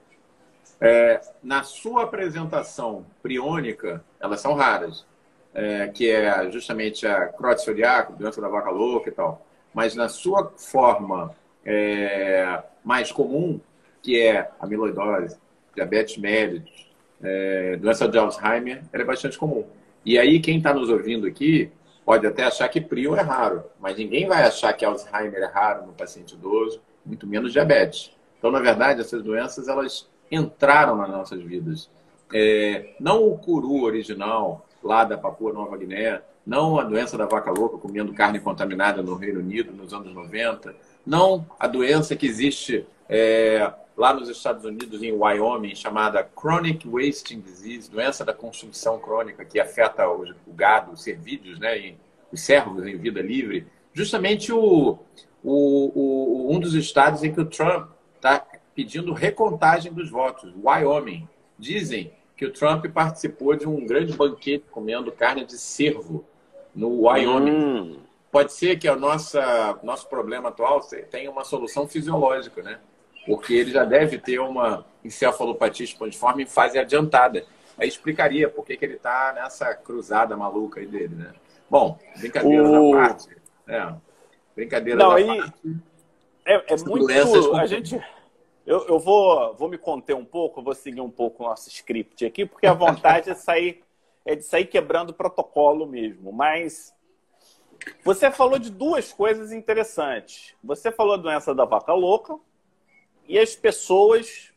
[0.82, 5.06] É, na sua apresentação priônica, elas são raras,
[5.54, 10.54] é, que é justamente a Creutzfeldt-Jakob, doença da vaca louca e tal mas na sua
[10.56, 13.60] forma é, mais comum,
[14.04, 15.38] que é amiloidose,
[15.74, 16.92] diabetes mellitus,
[17.24, 19.66] é, doença de Alzheimer, ela é bastante comum.
[20.06, 21.72] E aí, quem está nos ouvindo aqui
[22.06, 25.88] pode até achar que prio é raro, mas ninguém vai achar que Alzheimer é raro
[25.88, 28.12] no paciente idoso, muito menos diabetes.
[28.38, 31.90] Então, na verdade, essas doenças elas entraram nas nossas vidas.
[32.34, 37.52] É, não o curu original lá da Papua Nova Guiné, não a doença da vaca
[37.52, 42.86] louca comendo carne contaminada no Reino Unido nos anos 90, não a doença que existe
[43.08, 49.46] é, lá nos Estados Unidos, em Wyoming, chamada Chronic Wasting Disease, doença da consumição crônica
[49.46, 51.98] que afeta o, o gado, os cervídeos, né, em,
[52.32, 53.68] os servos em vida livre.
[53.94, 54.98] Justamente o,
[55.44, 61.28] o, o, um dos estados em que o Trump está pedindo recontagem dos votos, Wyoming.
[61.60, 66.26] Dizem que o Trump participou de um grande banquete comendo carne de cervo
[66.74, 67.52] no Wyoming.
[67.52, 68.00] Hum.
[68.32, 72.80] pode ser que o nosso problema atual tenha uma solução fisiológica, né?
[73.26, 77.46] Porque ele já deve ter uma encefalopatia espongiforme em fase adiantada.
[77.78, 81.34] Aí explicaria por que, que ele está nessa cruzada maluca aí dele, né?
[81.70, 82.92] Bom, brincadeira o...
[82.92, 83.38] da parte.
[83.68, 83.94] É,
[84.56, 85.26] brincadeira Não, da e...
[85.26, 85.54] parte.
[86.46, 87.56] É, é muito.
[87.56, 88.00] A gente.
[88.66, 92.26] Eu, eu vou, vou me conter um pouco, vou seguir um pouco o nosso script
[92.26, 93.84] aqui, porque a vontade é sair
[94.26, 96.32] é de sair quebrando o protocolo mesmo.
[96.32, 96.94] Mas
[98.04, 100.56] você falou de duas coisas interessantes.
[100.64, 102.38] Você falou a doença da vaca louca
[103.28, 104.52] e as pessoas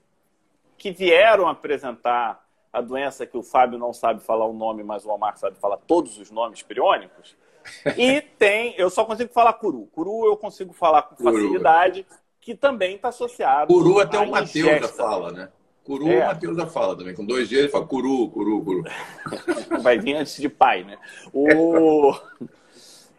[0.77, 5.11] que vieram apresentar a doença que o Fábio não sabe falar o nome, mas o
[5.11, 7.37] Omar sabe falar todos os nomes periônicos.
[7.99, 9.89] E tem, eu só consigo falar curu.
[9.93, 12.21] Curu eu consigo falar com facilidade, curu.
[12.41, 13.75] que também está associado.
[13.75, 15.49] Curu até o Matheus fala, né?
[15.83, 16.23] Curu, é.
[16.23, 17.13] o Matheus já fala também.
[17.13, 18.85] Com dois dias ele fala curu, curu, curu.
[19.83, 20.99] Vai vir antes de pai, né?
[21.33, 22.15] O...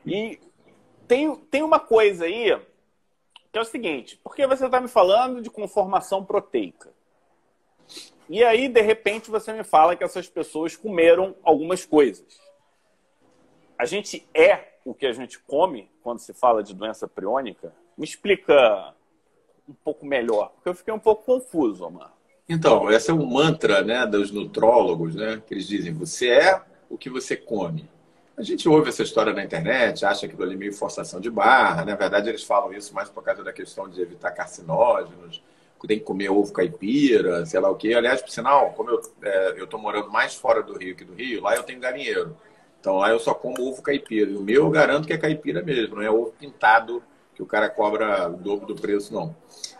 [0.05, 0.39] E
[1.05, 2.57] tem, tem uma coisa aí
[3.57, 6.91] que é o seguinte: porque você está me falando de conformação proteica.
[8.29, 12.39] E aí, de repente, você me fala que essas pessoas comeram algumas coisas.
[13.77, 17.73] A gente é o que a gente come quando se fala de doença priônica?
[17.97, 18.93] Me explica
[19.67, 22.13] um pouco melhor, porque eu fiquei um pouco confuso, Omar.
[22.49, 25.41] Então, esse é o mantra né, dos nutrólogos, né?
[25.45, 27.89] Que eles dizem, você é o que você come.
[28.37, 31.83] A gente ouve essa história na internet, acha que aquilo ali meio forçação de barra.
[31.83, 35.41] Na verdade, eles falam isso mais por causa da questão de evitar carcinógenos,
[35.87, 37.93] tem que comer ovo caipira, sei lá o quê.
[37.93, 41.41] Aliás, por sinal, como eu é, estou morando mais fora do Rio que do Rio,
[41.41, 42.35] lá eu tenho galinheiro.
[42.79, 44.29] Então lá eu só como ovo caipira.
[44.29, 47.01] E o meu eu garanto que é caipira mesmo, não é ovo pintado
[47.35, 49.35] que o cara cobra o dobro do preço, não.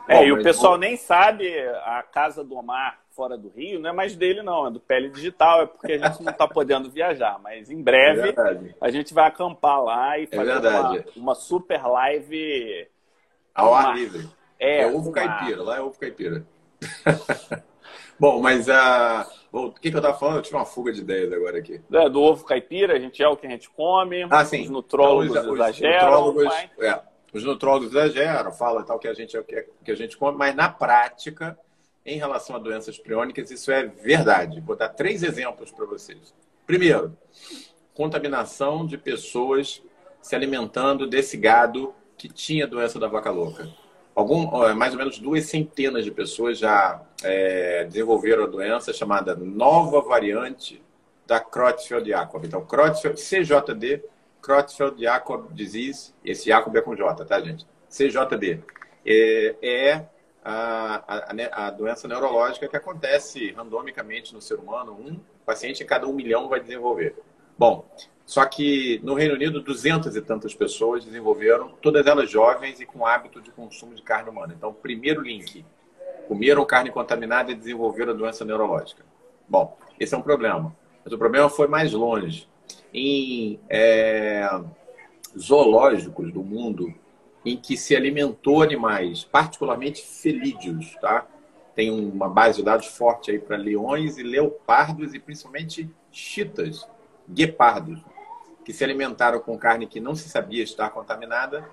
[0.08, 1.52] É, Bom, e o pessoal nem sabe
[1.84, 5.10] a casa do Omar fora do Rio, não é mais dele, não, é do Pele
[5.10, 7.40] Digital, é porque a gente não está podendo viajar.
[7.42, 11.84] Mas em breve é a gente vai acampar lá e é fazer uma, uma, super
[11.88, 12.88] live
[13.56, 14.30] ao ar livre.
[14.60, 16.46] É, é ovo caipira, lá é ovo caipira.
[18.20, 19.28] Bom, mas a.
[19.52, 20.38] Uh, o que, que eu estava falando?
[20.38, 21.82] Eu tive uma fuga de ideias agora aqui.
[21.92, 24.28] É, do ovo caipira, a gente é o que a gente come.
[24.30, 24.62] Ah, sim.
[24.62, 25.98] Os nutrólogos então, os, exageram.
[25.98, 26.70] Os nutrólogos, mas...
[26.80, 27.02] é,
[27.34, 30.38] os nutrólogos exageram, falam tal que a gente é o que, que a gente come,
[30.38, 31.58] mas na prática,
[32.08, 34.62] em relação a doenças priônicas, isso é verdade.
[34.62, 36.34] Vou dar três exemplos para vocês.
[36.66, 37.16] Primeiro,
[37.94, 39.84] contaminação de pessoas
[40.22, 43.68] se alimentando desse gado que tinha doença da vaca louca.
[44.16, 50.02] Algum, mais ou menos duas centenas de pessoas já é, desenvolveram a doença chamada nova
[50.02, 50.82] variante
[51.28, 52.48] da Creutzfeldt-Jakob.
[52.48, 54.02] Então, Creutzfeldt, CJD,
[54.42, 57.68] Creutzfeldt-Jakob Disease, esse Jakob é com J, tá, gente?
[57.90, 58.62] CJD.
[59.06, 60.06] É, é
[60.50, 64.94] a, a, a, doença neurológica que acontece randomicamente no ser humano.
[64.94, 67.18] Um paciente em cada um milhão vai desenvolver.
[67.58, 67.86] Bom,
[68.26, 73.06] só que no Reino Unido, duzentas e tantas pessoas desenvolveram, todas elas jovens e com
[73.06, 74.54] hábito de consumo de carne humana.
[74.58, 75.66] Então, primeiro link:
[76.30, 79.04] comeram carne contaminada e desenvolveram a doença neurológica.
[79.50, 80.74] Bom, esse é um problema.
[81.04, 82.48] Mas o problema foi mais longe.
[82.94, 84.50] Em é,
[85.38, 86.94] zoológicos do mundo,
[87.48, 91.26] em que se alimentou animais, particularmente felídeos, tá?
[91.74, 96.86] Tem uma base de dados forte aí para leões e leopardos e principalmente chitas,
[97.30, 98.02] guepardos
[98.66, 101.70] que se alimentaram com carne que não se sabia estar contaminada,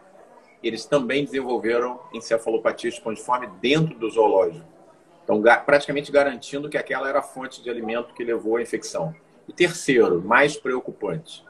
[0.62, 4.64] eles também desenvolveram encefalopatia espongiforme dentro do zoológico.
[5.24, 9.12] Então, praticamente garantindo que aquela era a fonte de alimento que levou à infecção.
[9.48, 11.44] E terceiro, mais preocupante,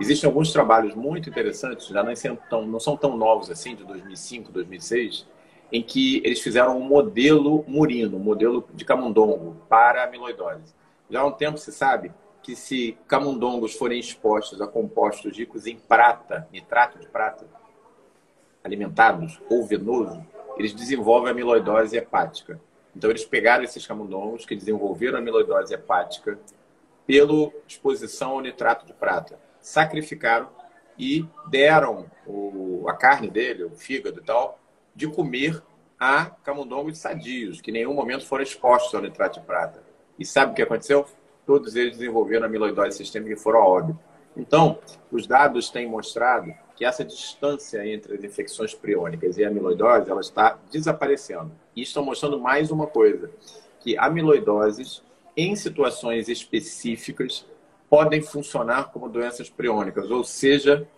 [0.00, 3.84] existem alguns trabalhos muito interessantes, já não são tão, não são tão novos assim, de
[3.84, 5.26] 2005, 2006,
[5.70, 10.74] em que eles fizeram um modelo murino, um modelo de camundongo para amiloidose.
[11.08, 15.76] Já há um tempo se sabe que se camundongos forem expostos a compostos ricos em
[15.76, 17.46] prata, nitrato de prata,
[18.62, 20.24] alimentados ou venoso,
[20.56, 22.60] eles desenvolvem amiloidose hepática.
[22.94, 26.38] Então, eles pegaram esses camundongos que desenvolveram amiloidose hepática
[27.06, 30.48] pela exposição ao nitrato de prata, sacrificaram
[30.98, 34.58] e deram o, a carne dele, o fígado e tal,
[34.94, 35.62] de comer
[35.98, 39.82] a camundongos sadios, que em nenhum momento foram expostos ao nitrato de prata.
[40.18, 41.06] E sabe o que aconteceu?
[41.46, 43.98] todos eles desenvolveram amiloidose sistêmica e foram a óbito.
[44.36, 44.78] Então,
[45.10, 50.20] os dados têm mostrado que essa distância entre as infecções priônicas e a amiloidose ela
[50.20, 51.52] está desaparecendo.
[51.76, 53.30] E estão mostrando mais uma coisa,
[53.80, 55.02] que amiloidoses,
[55.36, 57.46] em situações específicas,
[57.92, 60.88] podem funcionar como doenças priônicas, ou seja,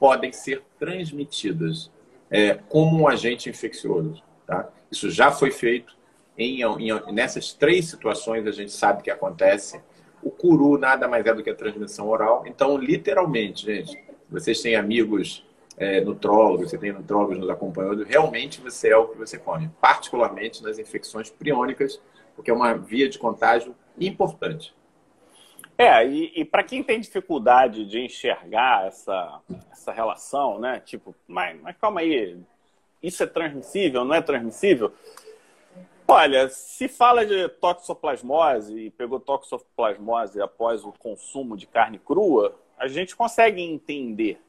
[0.00, 1.90] podem ser transmitidas
[2.30, 4.22] é, como um agente infeccioso.
[4.46, 4.66] Tá?
[4.90, 5.94] Isso já foi feito.
[6.38, 9.78] Em, em, nessas três situações, a gente sabe que acontece
[10.22, 12.44] o curu nada mais é do que a transmissão oral.
[12.46, 18.88] Então, literalmente, gente, vocês têm amigos é, nutrólogos, você tem nutrólogos nos acompanhando, realmente você
[18.88, 22.00] é o que você come, particularmente nas infecções priônicas,
[22.34, 24.77] porque é uma via de contágio importante.
[25.80, 30.80] É, e, e para quem tem dificuldade de enxergar essa, essa relação, né?
[30.80, 32.36] Tipo, mas, mas calma aí,
[33.00, 34.92] isso é transmissível, não é transmissível?
[36.08, 42.88] Olha, se fala de toxoplasmose e pegou toxoplasmose após o consumo de carne crua, a
[42.88, 44.40] gente consegue entender,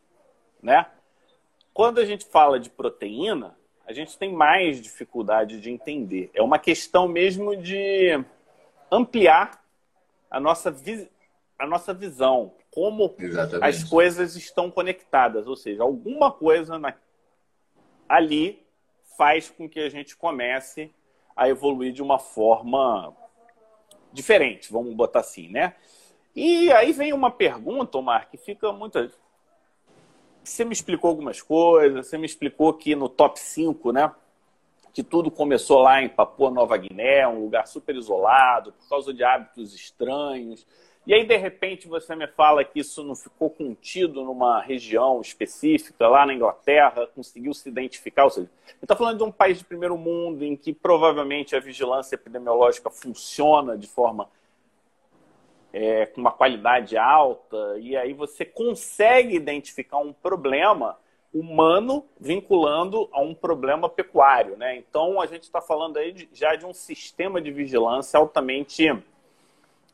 [0.64, 0.88] né?
[1.72, 6.32] Quando a gente fala de proteína, a gente tem mais dificuldade de entender.
[6.34, 8.20] É uma questão mesmo de
[8.92, 9.64] ampliar
[10.30, 10.72] a nossa,
[11.60, 13.66] a nossa visão, como Exatamente.
[13.66, 16.96] as coisas estão conectadas, ou seja, alguma coisa na...
[18.08, 18.66] ali
[19.18, 20.90] faz com que a gente comece
[21.36, 23.14] a evoluir de uma forma
[24.14, 25.76] diferente, vamos botar assim, né?
[26.34, 29.12] E aí vem uma pergunta, Omar, que fica muito.
[30.42, 34.10] Você me explicou algumas coisas, você me explicou que no top 5, né?
[34.94, 39.24] Que tudo começou lá em Papua Nova Guiné, um lugar super isolado, por causa de
[39.24, 40.66] hábitos estranhos.
[41.10, 46.08] E aí, de repente, você me fala que isso não ficou contido numa região específica,
[46.08, 48.26] lá na Inglaterra, conseguiu se identificar.
[48.26, 48.48] Ou seja,
[48.80, 53.76] está falando de um país de primeiro mundo em que provavelmente a vigilância epidemiológica funciona
[53.76, 54.30] de forma
[55.74, 60.96] é, com uma qualidade alta, e aí você consegue identificar um problema
[61.34, 64.56] humano vinculando a um problema pecuário.
[64.58, 64.78] Né?
[64.78, 68.86] Então, a gente está falando aí de, já de um sistema de vigilância altamente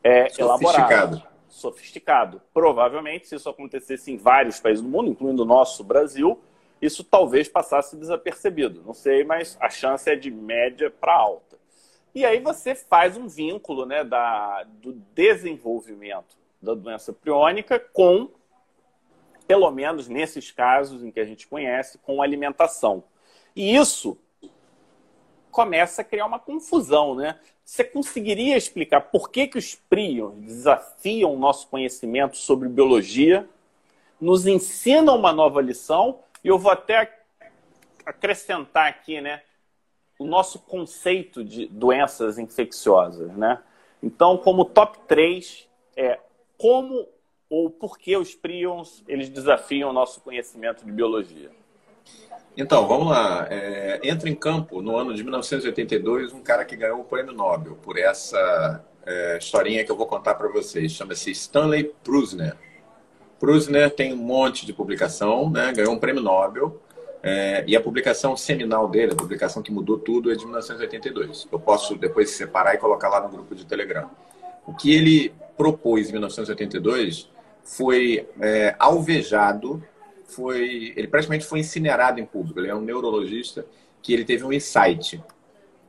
[0.05, 0.63] é, sofisticado.
[0.63, 2.41] elaborado, sofisticado.
[2.53, 6.39] Provavelmente, se isso acontecesse em vários países do mundo, incluindo o nosso Brasil,
[6.79, 8.83] isso talvez passasse desapercebido.
[8.85, 11.57] Não sei, mas a chance é de média para alta.
[12.13, 18.29] E aí você faz um vínculo né, da, do desenvolvimento da doença priônica com,
[19.47, 23.03] pelo menos nesses casos em que a gente conhece, com alimentação.
[23.55, 24.17] E isso
[25.55, 27.39] começa a criar uma confusão, né?
[27.63, 33.47] Você conseguiria explicar por que, que os prions desafiam o nosso conhecimento sobre biologia,
[34.19, 37.21] nos ensinam uma nova lição, e eu vou até
[38.05, 39.43] acrescentar aqui, né?
[40.19, 43.63] O nosso conceito de doenças infecciosas, né?
[44.03, 46.19] Então, como top 3, é
[46.57, 47.07] como
[47.49, 51.49] ou por que os prions eles desafiam o nosso conhecimento de biologia.
[52.57, 53.47] Então, vamos lá.
[53.49, 57.75] É, entra em campo, no ano de 1982, um cara que ganhou o prêmio Nobel
[57.81, 60.93] por essa é, historinha que eu vou contar para vocês.
[60.93, 62.55] Chama-se Stanley Prusner.
[63.39, 65.73] Prusner tem um monte de publicação, né?
[65.73, 66.81] ganhou um prêmio Nobel.
[67.21, 71.47] É, e a publicação seminal dele, a publicação que mudou tudo, é de 1982.
[71.51, 74.09] Eu posso depois separar e colocar lá no grupo de Telegram.
[74.65, 77.29] O que ele propôs em 1982
[77.63, 79.83] foi é, alvejado
[80.27, 82.59] foi, ele praticamente foi incinerado em público.
[82.59, 83.65] Ele é um neurologista
[84.01, 85.23] que ele teve um insight.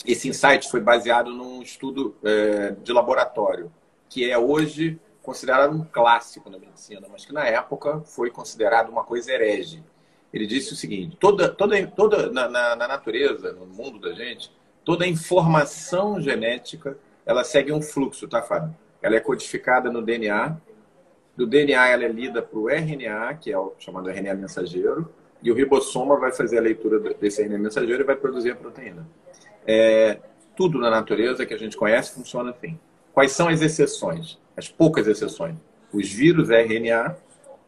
[0.07, 3.73] Esse insight foi baseado num estudo é, de laboratório,
[4.09, 9.03] que é hoje considerado um clássico na medicina, mas que na época foi considerado uma
[9.03, 9.83] coisa herege.
[10.33, 14.53] Ele disse o seguinte: toda, toda, toda na, na, na natureza, no mundo da gente,
[14.85, 18.75] toda informação genética ela segue um fluxo, tá, Fábio?
[19.03, 20.57] Ela é codificada no DNA
[21.37, 25.51] do DNA ela é lida para o RNA, que é o chamado RNA mensageiro, e
[25.51, 29.07] o ribossoma vai fazer a leitura desse RNA mensageiro e vai produzir a proteína.
[29.67, 30.19] É,
[30.57, 32.79] tudo na natureza que a gente conhece funciona assim.
[33.13, 34.39] Quais são as exceções?
[34.57, 35.55] As poucas exceções.
[35.93, 37.17] Os vírus RNA,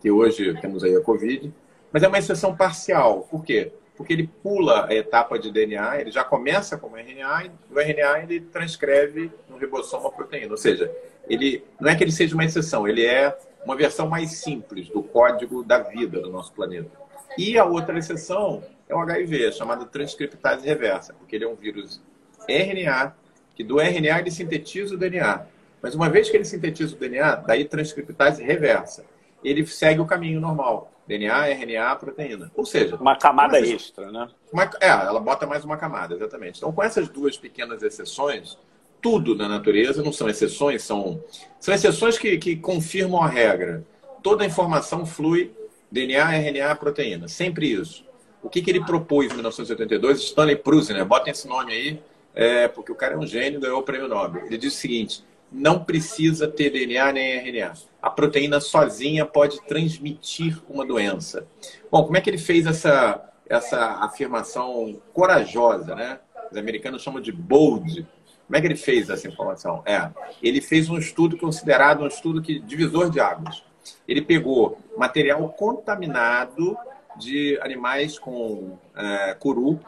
[0.01, 1.53] que hoje temos aí a Covid,
[1.93, 3.29] mas é uma exceção parcial.
[3.31, 3.73] Por quê?
[3.97, 8.23] Porque ele pula a etapa de DNA, ele já começa como RNA, e o RNA
[8.23, 10.53] ele transcreve no ribossoma a proteína.
[10.53, 10.91] Ou seja,
[11.29, 15.03] ele não é que ele seja uma exceção, ele é uma versão mais simples do
[15.03, 16.91] código da vida do nosso planeta.
[17.37, 22.01] E a outra exceção é o HIV, chamado transcriptase reversa, porque ele é um vírus
[22.49, 23.15] RNA,
[23.55, 25.47] que do RNA ele sintetiza o DNA.
[25.83, 29.05] Mas uma vez que ele sintetiza o DNA, daí transcriptase reversa.
[29.45, 30.91] Ele segue o caminho normal.
[31.07, 32.51] DNA, RNA, proteína.
[32.55, 32.97] Ou seja...
[32.97, 33.71] Uma camada essas...
[33.71, 34.29] extra, né?
[34.53, 34.71] Uma...
[34.81, 36.59] É, ela bota mais uma camada, exatamente.
[36.59, 38.59] Então, com essas duas pequenas exceções,
[39.01, 41.23] tudo na natureza, não são exceções, são,
[41.61, 43.85] são exceções que, que confirmam a regra.
[44.23, 45.53] Toda a informação flui
[45.91, 47.29] DNA, RNA, proteína.
[47.29, 48.05] Sempre isso.
[48.43, 50.21] O que, que ele propôs em 1982?
[50.21, 51.09] Stanley Prusiner, né?
[51.09, 52.01] botem esse nome aí,
[52.35, 54.47] é, porque o cara é um gênio, ganhou o prêmio Nobel.
[54.47, 57.73] Ele diz o seguinte: não precisa ter DNA nem RNA.
[58.01, 61.47] A proteína sozinha pode transmitir uma doença.
[61.91, 66.21] Bom, como é que ele fez essa, essa afirmação corajosa, né?
[66.51, 68.07] Os americanos chamam de bold,
[68.49, 69.83] como é que ele fez essa informação?
[69.85, 70.11] É,
[70.43, 73.63] ele fez um estudo considerado um estudo que divisor de águas.
[74.09, 76.75] Ele pegou material contaminado
[77.19, 79.79] de animais com é, curu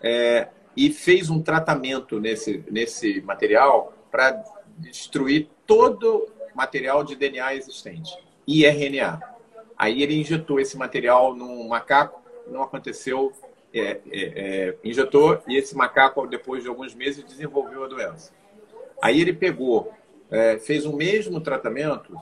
[0.00, 0.46] é,
[0.76, 4.40] e fez um tratamento nesse, nesse material para
[4.78, 9.20] destruir todo material de DNA existente e RNA.
[9.76, 13.32] Aí ele injetou esse material num macaco, não aconteceu,
[13.78, 18.32] é, é, é, injetou e esse macaco, depois de alguns meses, desenvolveu a doença.
[19.02, 19.92] Aí ele pegou,
[20.30, 22.16] é, fez o mesmo tratamento,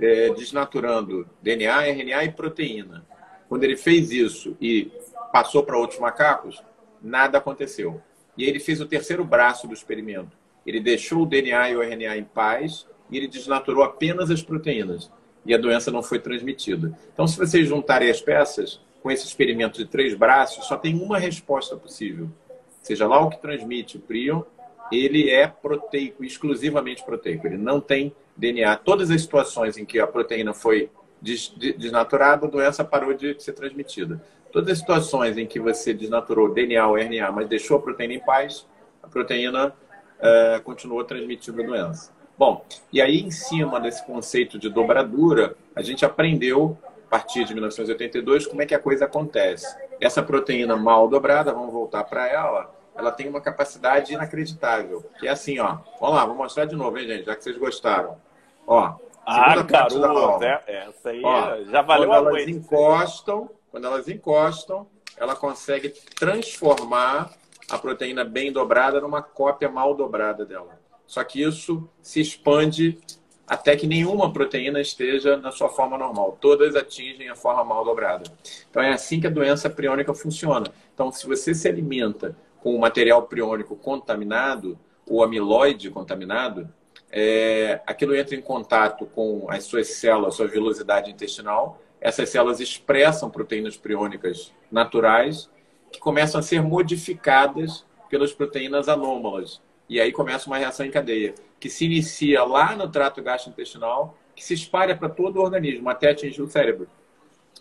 [0.00, 3.06] é, desnaturando DNA, RNA e proteína.
[3.48, 4.90] Quando ele fez isso e
[5.32, 6.62] passou para outros macacos,
[7.02, 8.00] nada aconteceu.
[8.36, 10.36] E ele fez o terceiro braço do experimento.
[10.66, 15.10] Ele deixou o DNA e o RNA em paz e ele desnaturou apenas as proteínas.
[15.46, 16.96] E a doença não foi transmitida.
[17.12, 21.18] Então, se vocês juntarem as peças, com esse experimento de três braços, só tem uma
[21.18, 22.28] resposta possível.
[22.82, 24.42] Seja lá o que transmite o prion,
[24.90, 27.46] ele é proteico, exclusivamente proteico.
[27.46, 28.76] Ele não tem DNA.
[28.76, 30.90] Todas as situações em que a proteína foi
[31.20, 34.22] desnaturada, a doença parou de ser transmitida.
[34.52, 38.20] Todas as situações em que você desnaturou DNA ou RNA, mas deixou a proteína em
[38.20, 38.66] paz,
[39.02, 42.12] a proteína uh, continuou transmitindo a doença.
[42.38, 46.78] Bom, e aí em cima desse conceito de dobradura, a gente aprendeu,
[47.08, 49.66] partir de 1982, como é que a coisa acontece.
[50.00, 55.04] Essa proteína mal dobrada, vamos voltar para ela, ela tem uma capacidade inacreditável.
[55.18, 55.78] Que é assim, ó.
[56.00, 58.16] Vamos lá, vou mostrar de novo, hein, gente, já que vocês gostaram.
[58.66, 64.86] Ó, ah, garoto, é, essa aí ó, já valeu quando elas encostam, quando elas encostam,
[65.18, 67.30] ela consegue transformar
[67.70, 70.80] a proteína bem dobrada numa cópia mal dobrada dela.
[71.06, 72.98] Só que isso se expande
[73.48, 76.36] até que nenhuma proteína esteja na sua forma normal.
[76.38, 78.30] Todas atingem a forma mal dobrada.
[78.70, 80.66] Então é assim que a doença priônica funciona.
[80.92, 86.68] Então, se você se alimenta com o material priônico contaminado, o amiloide contaminado,
[87.10, 91.80] é, aquilo entra em contato com as suas células, sua velocidade intestinal.
[92.00, 95.48] Essas células expressam proteínas priônicas naturais
[95.90, 99.62] que começam a ser modificadas pelas proteínas anômalas.
[99.88, 104.44] E aí começa uma reação em cadeia, que se inicia lá no trato gastrointestinal, que
[104.44, 106.86] se espalha para todo o organismo, até atingir o cérebro.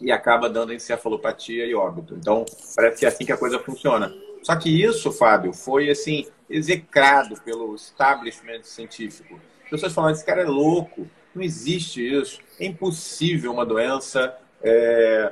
[0.01, 2.13] E acaba dando encefalopatia e óbito.
[2.15, 4.13] Então, parece que é assim que a coisa funciona.
[4.43, 9.39] Só que isso, Fábio, foi assim execrado pelo establishment científico.
[9.63, 12.39] As pessoas falam, esse cara é louco, não existe isso.
[12.59, 15.31] É impossível uma doença é,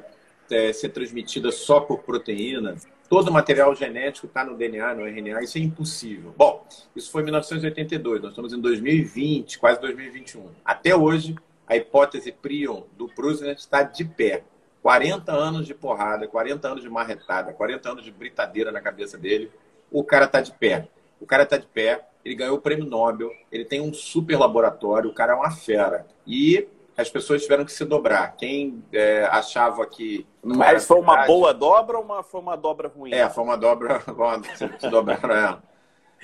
[0.49, 2.75] é, ser transmitida só por proteína.
[3.07, 6.33] Todo o material genético está no DNA, no RNA, isso é impossível.
[6.35, 10.47] Bom, isso foi em 1982, nós estamos em 2020, quase 2021.
[10.63, 11.35] Até hoje,
[11.67, 14.43] a hipótese prion do Prusner está de pé.
[14.81, 19.51] 40 anos de porrada, 40 anos de marretada, 40 anos de britadeira na cabeça dele,
[19.91, 20.87] o cara está de pé.
[21.19, 25.09] O cara está de pé, ele ganhou o prêmio Nobel, ele tem um super laboratório,
[25.09, 26.05] o cara é uma fera.
[26.25, 26.67] E
[26.97, 28.35] as pessoas tiveram que se dobrar.
[28.37, 30.25] Quem é, achava que.
[30.43, 33.13] Mas foi uma boa dobra ou uma, foi uma dobra ruim?
[33.13, 34.01] É, foi uma dobra.
[34.79, 35.63] se dobraram ela.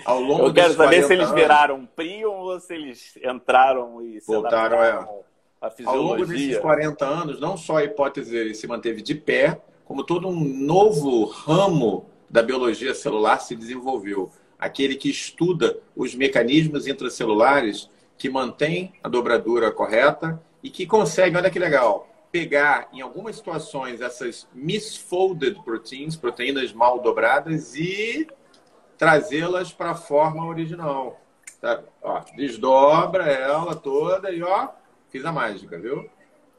[0.05, 4.21] Ao longo Eu quero saber se eles anos, viraram Prion ou se eles entraram e
[4.21, 5.07] se voltaram é.
[5.61, 5.85] a fisiologia.
[5.85, 10.27] Ao longo desses 40 anos, não só a hipótese se manteve de pé, como todo
[10.27, 18.29] um novo ramo da biologia celular se desenvolveu aquele que estuda os mecanismos intracelulares que
[18.29, 24.47] mantém a dobradura correta e que consegue, olha que legal, pegar em algumas situações essas
[24.53, 28.27] misfolded proteins, proteínas mal dobradas, e
[28.97, 31.19] trazê-las para a forma original.
[31.59, 31.81] Tá?
[32.01, 34.69] Ó, desdobra ela toda e ó,
[35.09, 36.09] fiz a mágica, viu?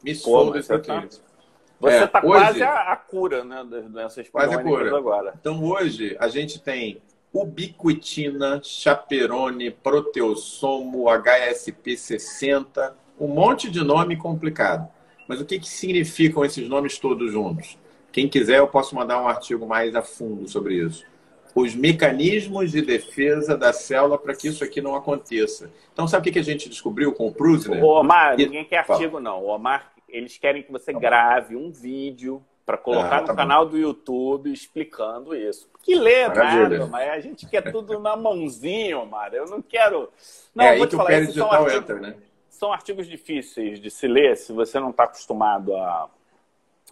[0.02, 1.18] Misfolded tá proteins.
[1.18, 1.32] Tá...
[1.80, 4.96] Você está é, quase a, a, cura né, dessas quase a cura.
[4.96, 5.34] agora.
[5.40, 12.92] Então hoje a gente tem ubiquitina, chaperone, proteossomo, HSP60,
[13.22, 14.88] um monte de nome complicado.
[15.28, 17.78] Mas o que, que significam esses nomes todos juntos?
[18.10, 21.06] Quem quiser, eu posso mandar um artigo mais a fundo sobre isso.
[21.54, 25.70] Os mecanismos de defesa da célula para que isso aqui não aconteça.
[25.92, 27.82] Então, sabe o que a gente descobriu com o Prusner?
[27.82, 29.44] O Omar, ninguém quer artigo, não.
[29.44, 33.36] O Omar, eles querem que você tá grave um vídeo para colocar ah, tá no
[33.36, 35.68] canal do YouTube explicando isso.
[35.82, 39.32] Que lê nada, mas a gente quer tudo na mãozinha, Omar.
[39.32, 40.10] Eu não quero.
[40.54, 42.16] Não, é vou te falar, esses são artigos, entra, né?
[42.52, 46.08] São artigos difíceis de se ler se você não está acostumado a,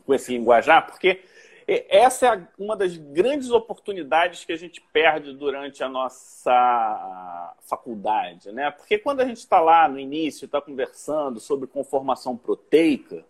[0.05, 1.23] com esse linguajar, porque
[1.89, 8.73] essa é uma das grandes oportunidades que a gente perde durante a nossa faculdade, né?
[8.73, 13.25] Porque quando a gente está lá no início, está conversando sobre conformação proteica,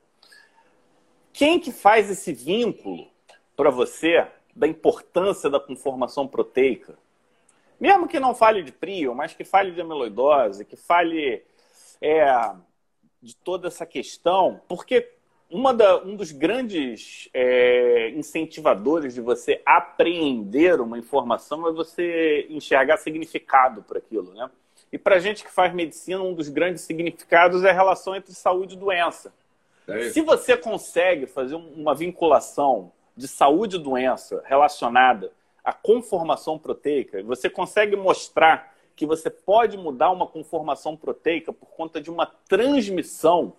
[1.33, 3.09] quem que faz esse vínculo
[3.55, 4.27] para você
[4.57, 6.97] da importância da conformação proteica?
[7.79, 11.45] Mesmo que não fale de prion, mas que fale de amiloidose, que fale
[12.01, 12.25] é,
[13.23, 15.11] de toda essa questão, porque
[15.51, 22.97] uma da, um dos grandes é, incentivadores de você apreender uma informação é você enxergar
[22.99, 24.49] significado para aquilo, né?
[24.93, 28.75] E para gente que faz medicina, um dos grandes significados é a relação entre saúde
[28.75, 29.33] e doença.
[29.87, 35.33] É Se você consegue fazer uma vinculação de saúde e doença relacionada
[35.65, 42.03] à conformação proteica, você consegue mostrar que você pode mudar uma conformação proteica por conta
[42.03, 43.55] de uma transmissão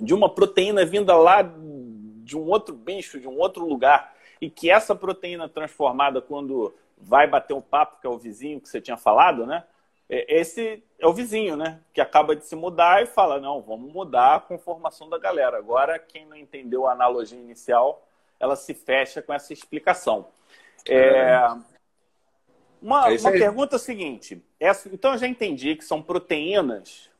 [0.00, 4.70] de uma proteína vinda lá de um outro bicho, de um outro lugar, e que
[4.70, 8.96] essa proteína transformada, quando vai bater um papo, que é o vizinho que você tinha
[8.96, 9.62] falado, né?
[10.08, 11.78] É, esse é o vizinho, né?
[11.92, 15.58] Que acaba de se mudar e fala: não, vamos mudar a conformação da galera.
[15.58, 18.08] Agora, quem não entendeu a analogia inicial,
[18.40, 20.28] ela se fecha com essa explicação.
[20.88, 21.75] É...
[22.80, 27.10] Uma, é uma pergunta seguinte: essa, então eu já entendi que são proteínas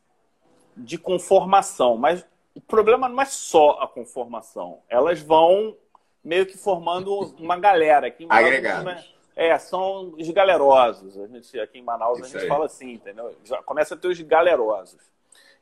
[0.77, 4.81] de conformação, mas o problema não é só a conformação.
[4.89, 5.77] Elas vão
[6.23, 8.09] meio que formando uma galera.
[8.09, 9.17] Aqui em Manaus, Agregados.
[9.35, 11.19] É, são os galerosos.
[11.19, 12.49] A gente, aqui em Manaus Isso a gente aí.
[12.49, 13.37] fala assim, entendeu?
[13.45, 15.01] Já começa a ter os galerosos.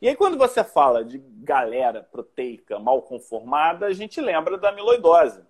[0.01, 5.40] E aí, quando você fala de galera proteica mal conformada, a gente lembra da amiloidose.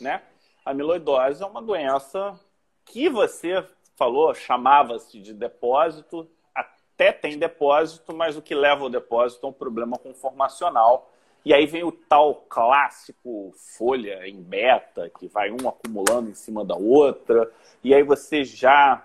[0.00, 0.22] Né?
[0.64, 2.38] A amiloidose é uma doença
[2.84, 3.64] que você
[3.96, 9.52] falou, chamava-se de depósito, até tem depósito, mas o que leva ao depósito é um
[9.52, 11.10] problema conformacional.
[11.44, 16.64] E aí vem o tal clássico folha em beta, que vai um acumulando em cima
[16.64, 17.50] da outra.
[17.82, 19.04] E aí você já,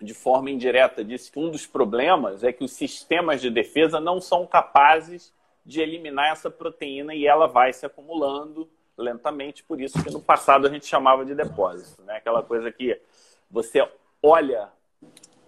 [0.00, 4.20] de forma indireta, disse que um dos problemas é que os sistemas de defesa não
[4.20, 5.32] são capazes
[5.64, 9.62] de eliminar essa proteína e ela vai se acumulando lentamente.
[9.62, 12.02] Por isso que no passado a gente chamava de depósito.
[12.02, 12.16] Né?
[12.16, 13.00] Aquela coisa que
[13.50, 13.86] você
[14.22, 14.70] olha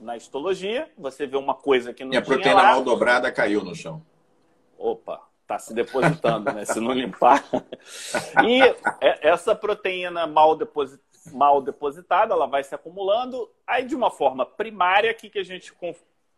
[0.00, 2.70] na histologia, você vê uma coisa que não e a proteína lá.
[2.72, 4.02] mal dobrada caiu no chão.
[4.76, 6.64] Opa, está se depositando, né?
[6.64, 7.44] Se não limpar.
[8.44, 8.60] E
[9.00, 11.00] essa proteína mal, deposit...
[11.32, 13.50] mal depositada, ela vai se acumulando.
[13.66, 15.72] Aí, de uma forma primária, o que, que a gente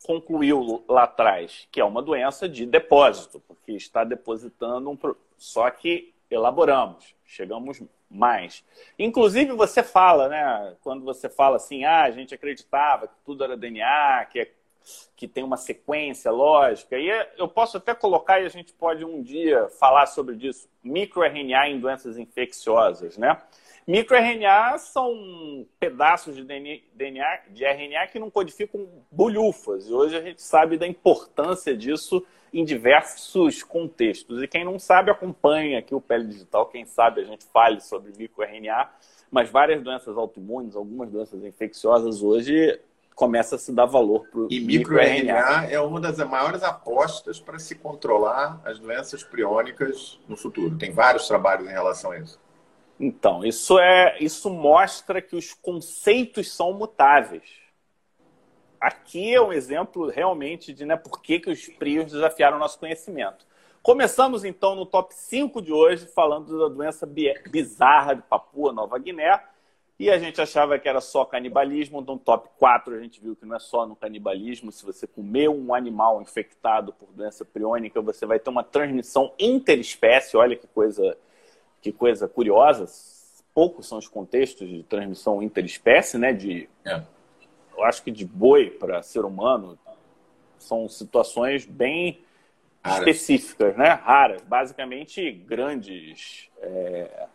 [0.04, 1.66] concluiu lá atrás?
[1.72, 4.98] Que é uma doença de depósito, porque está depositando um.
[5.36, 8.64] Só que elaboramos, chegamos mais.
[8.98, 10.76] Inclusive, você fala, né?
[10.82, 14.50] Quando você fala assim, ah, a gente acreditava que tudo era DNA, que, é,
[15.16, 16.96] que tem uma sequência lógica.
[16.98, 21.68] E eu posso até colocar, e a gente pode um dia falar sobre isso, microRNA
[21.68, 23.40] em doenças infecciosas, né?
[23.86, 29.88] MicroRNA são pedaços de DNA, de RNA que não codificam bolhufas.
[29.88, 32.26] E hoje a gente sabe da importância disso
[32.58, 34.42] em diversos contextos.
[34.42, 36.66] E quem não sabe, acompanha aqui o Pele Digital.
[36.66, 38.88] Quem sabe a gente fale sobre microRNA.
[39.30, 42.80] Mas várias doenças autoimunes, algumas doenças infecciosas hoje
[43.14, 47.58] começa a se dar valor para o E microRNA é uma das maiores apostas para
[47.58, 50.76] se controlar as doenças priônicas no futuro.
[50.76, 52.38] Tem vários trabalhos em relação a isso.
[52.98, 57.42] Então, isso, é, isso mostra que os conceitos são mutáveis.
[58.80, 62.78] Aqui é um exemplo realmente de né, por que, que os prios desafiaram o nosso
[62.78, 63.46] conhecimento.
[63.82, 67.08] Começamos então no top 5 de hoje, falando da doença
[67.48, 69.40] bizarra de Papua Nova Guiné.
[69.98, 72.00] E a gente achava que era só canibalismo.
[72.00, 74.70] No top 4 a gente viu que não é só no canibalismo.
[74.70, 80.36] Se você comer um animal infectado por doença priônica, você vai ter uma transmissão interespécie.
[80.36, 81.16] Olha que coisa
[81.80, 82.86] que coisa curiosa,
[83.54, 86.32] poucos são os contextos de transmissão interespécie, né?
[86.32, 87.02] De, é.
[87.76, 89.78] Eu acho que de boi para ser humano
[90.58, 92.20] são situações bem
[92.82, 93.00] Raras.
[93.00, 93.88] específicas, né?
[93.90, 97.26] Raras, basicamente grandes, é,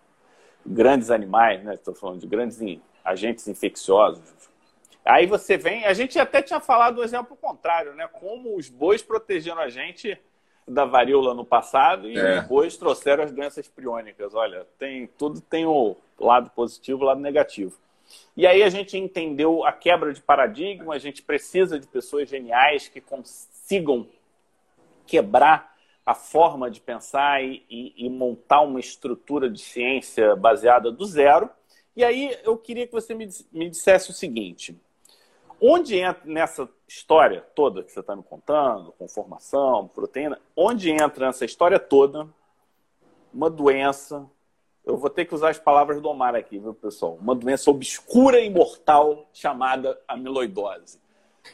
[0.66, 1.76] grandes animais, né?
[1.76, 2.60] Estou falando de grandes
[3.04, 4.24] agentes infecciosos.
[5.04, 8.08] Aí você vem, a gente até tinha falado do exemplo contrário, né?
[8.08, 10.18] Como os bois protegeram a gente
[10.68, 12.42] da varíola no passado e é.
[12.42, 14.34] depois trouxeram as doenças priônicas.
[14.34, 17.76] Olha, tem tudo tem o lado positivo o lado negativo.
[18.36, 22.88] E aí a gente entendeu a quebra de paradigma, a gente precisa de pessoas geniais
[22.88, 24.08] que consigam
[25.06, 31.06] quebrar a forma de pensar e, e, e montar uma estrutura de ciência baseada do
[31.06, 31.50] zero.
[31.96, 34.80] E aí eu queria que você me, me dissesse o seguinte:
[35.60, 41.46] onde entra nessa história toda que você está me contando, conformação, proteína, onde entra nessa
[41.46, 42.28] história toda
[43.34, 44.30] uma doença,
[44.86, 47.18] eu vou ter que usar as palavras do Omar aqui, viu, pessoal?
[47.22, 51.00] Uma doença obscura e mortal chamada amiloidose.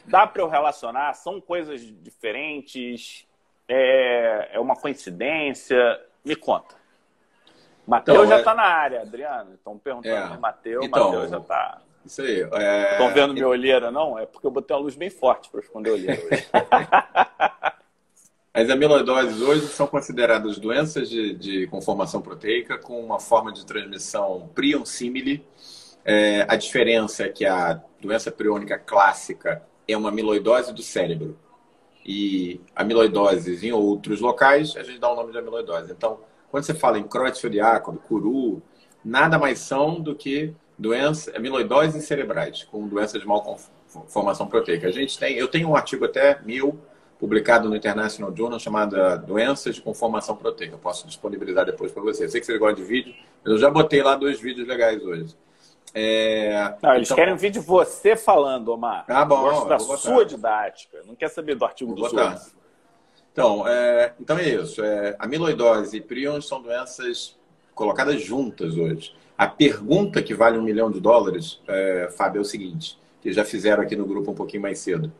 [0.06, 1.14] Dá para eu relacionar?
[1.14, 3.26] São coisas diferentes?
[3.68, 6.00] É, é uma coincidência?
[6.24, 6.76] Me conta.
[7.86, 8.54] Matheus então, já está é...
[8.54, 9.54] na área, Adriano.
[9.54, 10.38] Estão perguntando, é...
[10.38, 11.82] Matheus, então, Matheus já está.
[12.04, 12.42] Isso aí.
[12.52, 12.92] É...
[12.92, 14.18] Estão vendo minha olheira, não?
[14.18, 16.22] É porque eu botei uma luz bem forte para esconder a olheira.
[18.52, 24.50] As amiloidoses hoje são consideradas doenças de, de conformação proteica com uma forma de transmissão
[24.54, 25.46] prion-simile.
[26.04, 31.38] É, a diferença é que a doença priônica clássica é uma amiloidose do cérebro
[32.04, 35.92] e amiloidoses em outros locais, a gente dá o nome de amiloidose.
[35.92, 36.20] Então,
[36.50, 38.62] quando você fala em Creutzfeldt-Jakob, Curu,
[39.04, 44.88] nada mais são do que doenças amiloidoses cerebrais, com doenças de malformação proteica.
[44.88, 46.80] A gente tem, eu tenho um artigo até mil
[47.18, 48.96] publicado no International Journal chamado
[49.26, 50.74] Doenças de Conformação Proteica.
[50.74, 52.24] Eu posso disponibilizar depois para você.
[52.24, 55.02] Eu sei que você gosta de vídeo, mas eu já botei lá dois vídeos legais
[55.02, 55.36] hoje.
[55.94, 56.74] É...
[56.82, 57.16] Não, eles então...
[57.16, 59.04] querem um vídeo você falando, Omar.
[59.08, 59.40] Ah, bom.
[59.40, 60.98] Gosto da sua didática.
[61.06, 62.52] Não quer saber do artigo do outros.
[63.32, 64.12] Então, é...
[64.20, 64.84] então é isso.
[64.84, 65.16] É...
[65.18, 67.36] Amiloidose e prions são doenças
[67.74, 69.14] colocadas juntas hoje.
[69.36, 72.08] A pergunta que vale um milhão de dólares, é...
[72.16, 75.12] Fábio, é o seguinte, que já fizeram aqui no grupo um pouquinho mais cedo.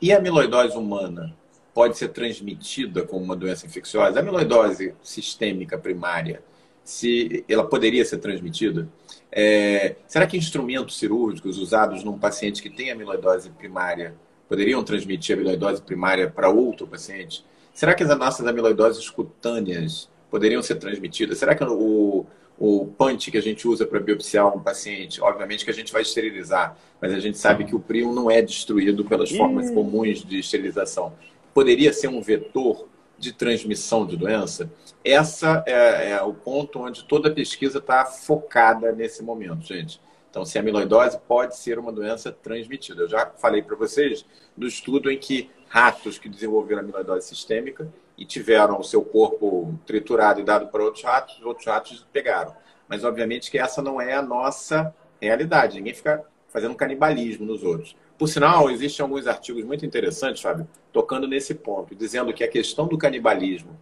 [0.00, 1.34] E a amiloidose humana
[1.74, 4.18] pode ser transmitida como uma doença infecciosa?
[4.18, 6.40] A amiloidose sistêmica primária,
[6.84, 8.88] se ela poderia ser transmitida?
[9.30, 14.14] É, será que instrumentos cirúrgicos usados num paciente que tem amiloidose primária
[14.48, 17.44] poderiam transmitir a amiloidose primária para outro paciente?
[17.74, 21.38] Será que as nossas amiloidoses cutâneas poderiam ser transmitidas?
[21.38, 22.24] Será que o,
[22.58, 26.02] o punch que a gente usa para biopsiar um paciente, obviamente que a gente vai
[26.02, 30.40] esterilizar, mas a gente sabe que o prion não é destruído pelas formas comuns de
[30.40, 31.12] esterilização.
[31.54, 34.70] Poderia ser um vetor de transmissão de doença?
[35.04, 40.00] Essa é, é o ponto onde toda a pesquisa está focada nesse momento, gente.
[40.28, 43.02] Então, se a amiloidose pode ser uma doença transmitida.
[43.02, 48.24] Eu já falei para vocês do estudo em que ratos que desenvolveram amiloidose sistêmica e
[48.24, 52.54] tiveram o seu corpo triturado e dado para outros ratos, outros ratos pegaram.
[52.88, 55.76] Mas, obviamente, que essa não é a nossa realidade.
[55.76, 57.96] Ninguém fica fazendo canibalismo nos outros.
[58.18, 62.88] Por sinal, existem alguns artigos muito interessantes, Fábio, tocando nesse ponto, dizendo que a questão
[62.88, 63.78] do canibalismo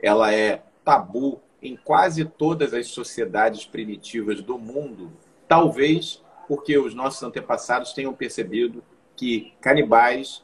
[0.00, 5.12] ela é tabu em quase todas as sociedades primitivas do mundo,
[5.46, 8.82] talvez porque os nossos antepassados tenham percebido
[9.16, 10.42] que canibais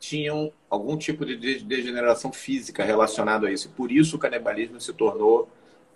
[0.00, 3.68] tinham algum tipo de degeneração física relacionado a isso.
[3.68, 5.46] Por isso o canibalismo se tornou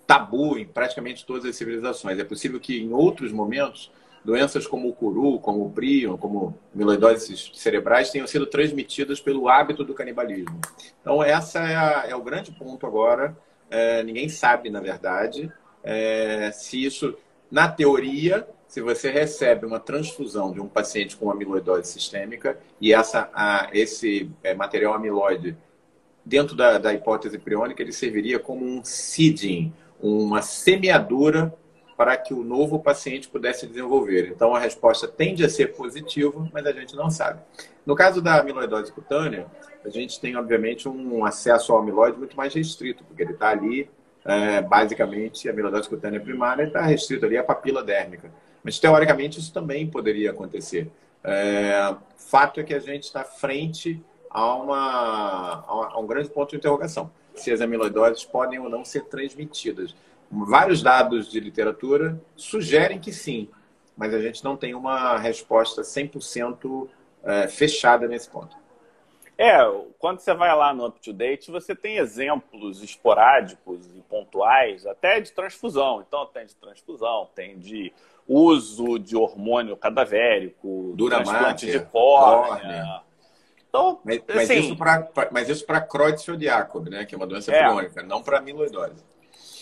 [0.07, 2.19] tabu em praticamente todas as civilizações.
[2.19, 3.91] É possível que em outros momentos
[4.23, 9.83] doenças como o curu, como o prion, como amiloidoses cerebrais tenham sido transmitidas pelo hábito
[9.83, 10.61] do canibalismo.
[11.01, 13.35] Então essa é, a, é o grande ponto agora.
[13.71, 15.51] É, ninguém sabe, na verdade,
[15.83, 17.17] é, se isso,
[17.51, 23.31] na teoria, se você recebe uma transfusão de um paciente com amiloidose sistêmica e essa,
[23.33, 25.57] a, esse é, material amiloide,
[26.25, 29.73] dentro da, da hipótese priônica, ele serviria como um seeding,
[30.03, 31.55] uma semeadura
[31.97, 34.33] para que o novo paciente pudesse desenvolver.
[34.35, 37.43] Então, a resposta tende a ser positiva, mas a gente não sabe.
[37.87, 39.47] No caso da amiloidose cutânea,
[39.85, 43.89] a gente tem, obviamente, um acesso ao amiloide muito mais restrito, porque ele está ali,
[44.25, 48.33] é, basicamente, a amiloidose cutânea primária está restrito ali à papila dérmica.
[48.65, 50.91] Mas, teoricamente, isso também poderia acontecer.
[51.23, 56.57] É, fato é que a gente está frente a, uma, a um grande ponto de
[56.57, 57.11] interrogação.
[57.35, 59.95] Se as amiloidoses podem ou não ser transmitidas.
[60.31, 63.49] Vários dados de literatura sugerem que sim,
[63.97, 66.89] mas a gente não tem uma resposta 100%
[67.23, 68.57] é, fechada nesse ponto.
[69.37, 69.59] É,
[69.99, 76.05] quando você vai lá no UpToDate, você tem exemplos esporádicos e pontuais, até de transfusão.
[76.07, 77.93] Então, tem de transfusão, tem de
[78.29, 82.59] uso de hormônio cadavérico, transplante de córnea.
[82.59, 83.03] córnea.
[83.69, 87.53] Então, mas, mas assim, isso para mas isso para Creutzfeldt-Jakob, né, que é uma doença
[87.53, 89.05] é, crônica, não para amiloidose.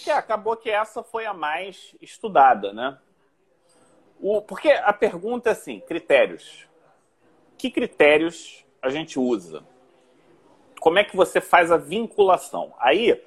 [0.05, 2.99] Que acabou que essa foi a mais estudada, né?
[4.21, 6.69] O, porque a pergunta é assim, critérios.
[7.57, 9.65] Que critérios a gente usa?
[10.81, 12.75] Como é que você faz a vinculação?
[12.79, 13.23] Aí,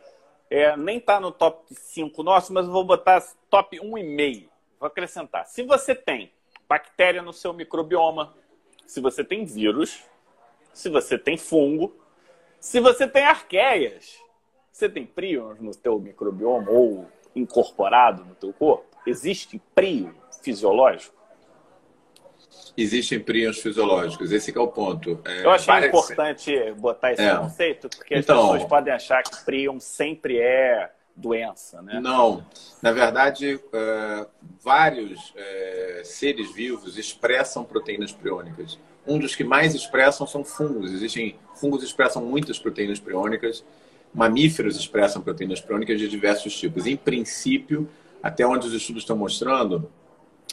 [0.49, 4.49] é, nem está no top 5 nosso, mas eu vou botar top 1,5
[4.79, 5.45] vou acrescentar.
[5.47, 6.31] Se você tem
[6.67, 8.33] bactéria no seu microbioma,
[8.85, 10.03] se você tem vírus,
[10.73, 11.95] se você tem fungo,
[12.59, 14.19] se você tem arqueias,
[14.71, 18.85] você tem prions no teu microbioma ou incorporado no teu corpo?
[19.05, 21.15] Existe prio fisiológico?
[22.77, 25.19] Existem prions fisiológicos, esse é o ponto.
[25.23, 25.87] É, Eu achei parece...
[25.87, 27.35] importante botar esse é.
[27.35, 31.99] conceito, porque então, as pessoas podem achar que prion sempre é doença, né?
[32.01, 32.45] Não.
[32.81, 34.27] Na verdade, uh,
[34.61, 38.77] vários uh, seres vivos expressam proteínas priônicas.
[39.07, 40.91] Um dos que mais expressam são fungos.
[40.91, 43.63] Existem fungos que expressam muitas proteínas priônicas.
[44.13, 46.85] Mamíferos expressam proteínas priônicas de diversos tipos.
[46.85, 47.87] Em princípio,
[48.21, 49.89] até onde os estudos estão mostrando,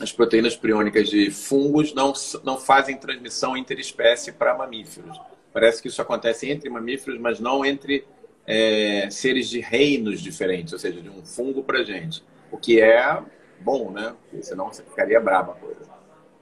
[0.00, 2.12] as proteínas priônicas de fungos não,
[2.42, 5.20] não fazem transmissão interespécie para mamíferos.
[5.52, 8.06] Parece que isso acontece entre mamíferos, mas não entre
[8.46, 12.24] é, seres de reinos diferentes, ou seja, de um fungo para gente.
[12.50, 13.22] O que é
[13.60, 14.14] bom, né?
[14.22, 15.80] Porque senão você ficaria braba a coisa.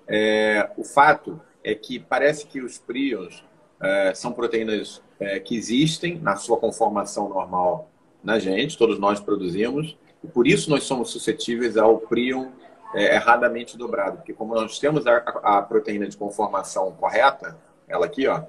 [0.07, 3.45] É, o fato é que parece que os prions
[3.81, 7.91] é, são proteínas é, que existem na sua conformação normal
[8.23, 12.51] na gente, todos nós produzimos, e por isso nós somos suscetíveis ao prion
[12.95, 17.57] é, erradamente dobrado, porque como nós temos a, a proteína de conformação correta,
[17.89, 18.43] ela aqui, ó,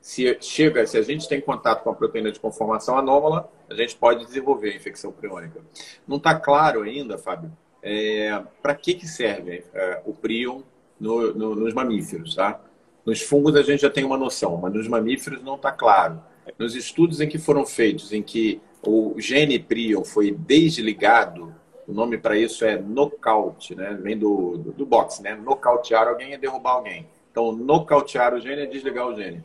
[0.00, 3.96] se chega, se a gente tem contato com a proteína de conformação anômala, a gente
[3.96, 5.60] pode desenvolver a infecção priônica.
[6.06, 7.52] Não está claro ainda, Fábio,
[7.82, 10.62] é, para que, que serve é, o prion
[10.98, 12.60] no, no, nos mamíferos, tá?
[13.04, 16.22] Nos fungos a gente já tem uma noção, mas nos mamíferos não está claro.
[16.58, 21.54] Nos estudos em que foram feitos, em que o gene prion foi desligado,
[21.88, 23.98] o nome para isso é nocaute, né?
[24.00, 25.34] Vem do, do, do boxe, né?
[25.34, 27.08] Nocautear alguém é derrubar alguém.
[27.30, 29.42] Então, nocautear o gene é desligar o gene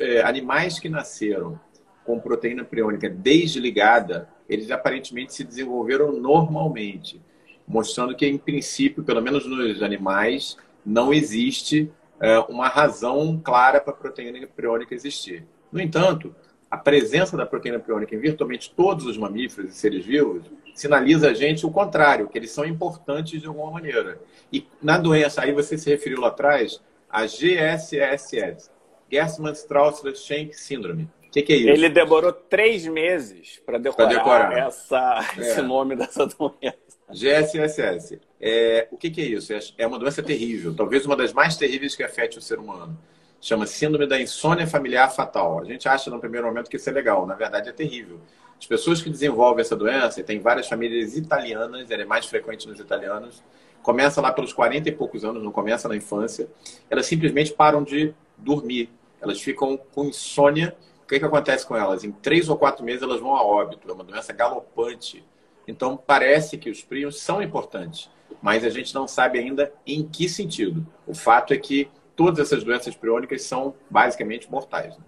[0.00, 1.58] é, animais que nasceram
[2.04, 7.20] com proteína priônica desligada, eles aparentemente se desenvolveram normalmente,
[7.66, 13.92] mostrando que, em princípio, pelo menos nos animais, não existe é, uma razão clara para
[13.92, 15.44] a proteína priônica existir.
[15.70, 16.34] No entanto,
[16.70, 20.44] a presença da proteína priônica em virtualmente todos os mamíferos e seres vivos
[20.76, 24.20] sinaliza a gente o contrário, que eles são importantes de alguma maneira.
[24.52, 28.70] E na doença, aí você se referiu lá atrás, a GSSS,
[29.10, 31.08] Gerstmann-Strauss-Schenck síndrome.
[31.26, 31.68] O que, que, é isso?
[31.68, 34.58] Ele demorou três meses para decorar, decorar.
[34.58, 35.40] Essa, é.
[35.40, 36.76] esse nome dessa doença.
[37.10, 38.20] GSSS.
[38.40, 39.52] É, o que, que, é isso?
[39.52, 42.98] É, é uma doença terrível, talvez uma das mais terríveis que afete o ser humano.
[43.40, 45.60] Chama Síndrome da Insônia Familiar Fatal.
[45.60, 48.18] A gente acha no primeiro momento que isso é legal, na verdade é terrível.
[48.58, 52.66] As pessoas que desenvolvem essa doença, e tem várias famílias italianas, ela é mais frequente
[52.66, 53.42] nos italianos,
[53.82, 56.48] começa lá pelos 40 e poucos anos, não começa na infância,
[56.90, 58.90] elas simplesmente param de dormir.
[59.20, 60.76] Elas ficam com insônia.
[61.04, 62.02] O que, que acontece com elas?
[62.02, 63.88] Em três ou quatro meses elas vão a óbito.
[63.88, 65.24] É uma doença galopante.
[65.68, 70.28] Então parece que os prions são importantes, mas a gente não sabe ainda em que
[70.28, 70.86] sentido.
[71.06, 74.96] O fato é que todas essas doenças priônicas são basicamente mortais.
[74.96, 75.04] Né?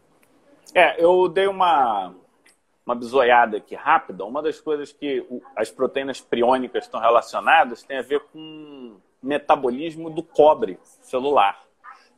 [0.75, 2.15] É, eu dei uma,
[2.89, 4.25] uma bisoiada aqui rápida.
[4.25, 5.23] Uma das coisas que
[5.55, 11.63] as proteínas priônicas estão relacionadas tem a ver com metabolismo do cobre celular.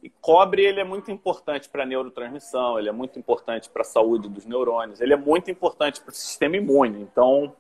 [0.01, 3.85] E cobre ele é muito importante para a neurotransmissão, ele é muito importante para a
[3.85, 7.03] saúde dos neurônios, ele é muito importante para o sistema imune.
[7.03, 7.53] Então,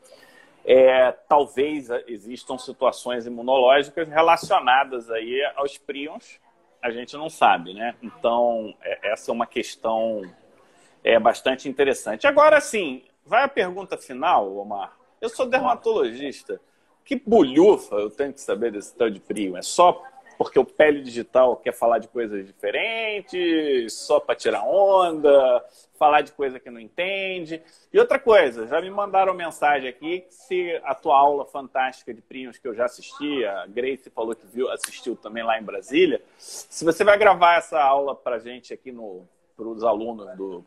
[0.64, 6.38] é, talvez existam situações imunológicas relacionadas aí aos prions,
[6.80, 7.94] a gente não sabe, né?
[8.00, 10.22] Então, é, essa é uma questão
[11.02, 12.26] é, bastante interessante.
[12.26, 14.96] Agora, sim, vai a pergunta final, Omar.
[15.20, 16.60] Eu sou dermatologista.
[17.04, 19.56] Que bulhufa eu tenho que saber desse tal de prion?
[19.56, 20.02] É só
[20.38, 25.62] porque o Pele Digital quer falar de coisas diferentes, só para tirar onda,
[25.98, 27.62] falar de coisa que não entende.
[27.92, 32.22] E outra coisa, já me mandaram mensagem aqui que se a tua aula fantástica de
[32.22, 36.22] primos que eu já assisti, a Grace falou que viu, assistiu também lá em Brasília,
[36.38, 40.64] se você vai gravar essa aula para gente aqui no para os alunos do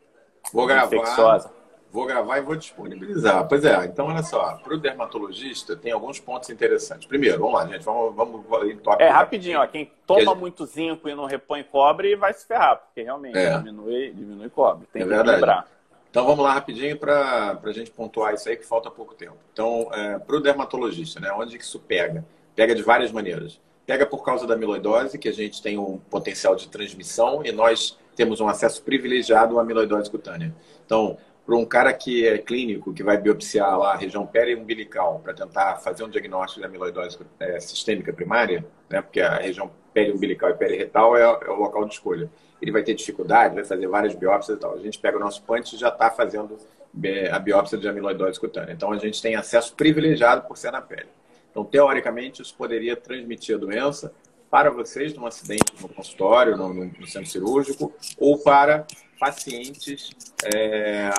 [0.52, 0.96] Vou gravar.
[0.96, 1.50] Infecciosa
[1.94, 3.46] vou gravar e vou disponibilizar.
[3.46, 7.06] Pois é, então olha só, para o dermatologista tem alguns pontos interessantes.
[7.06, 9.00] Primeiro, vamos lá, gente, vamos, vamos em top.
[9.00, 10.38] É, rapidinho, ó, quem toma gente...
[10.38, 13.56] muito zinco e não repõe cobre vai se ferrar, porque realmente é.
[13.58, 14.88] diminui, diminui cobre.
[14.92, 15.36] Tem é que verdade.
[15.36, 15.68] lembrar.
[16.10, 19.36] Então vamos lá rapidinho para a gente pontuar isso aí que falta pouco tempo.
[19.52, 22.24] Então, é, para o dermatologista, né, onde que isso pega?
[22.56, 23.60] Pega de várias maneiras.
[23.86, 27.96] Pega por causa da amiloidose, que a gente tem um potencial de transmissão e nós
[28.14, 30.54] temos um acesso privilegiado à amiloidose cutânea.
[30.84, 35.34] Então, para um cara que é clínico, que vai biopsiar lá a região periumbilical para
[35.34, 40.54] tentar fazer um diagnóstico de amiloidose é, sistêmica primária, né, porque a região periumbilical e
[40.54, 42.30] periretal é, é, o local de escolha.
[42.62, 44.74] Ele vai ter dificuldade, vai fazer várias biópsias e tal.
[44.74, 46.58] A gente pega o nosso punch e já está fazendo
[47.02, 48.72] é, a biópsia de amiloidose cutânea.
[48.72, 51.08] Então, a gente tem acesso privilegiado por ser na pele.
[51.50, 54.12] Então, teoricamente, isso poderia transmitir a doença
[54.50, 58.86] para vocês num acidente no consultório, no, no centro cirúrgico, ou para
[59.18, 60.10] pacientes
[60.54, 61.10] é,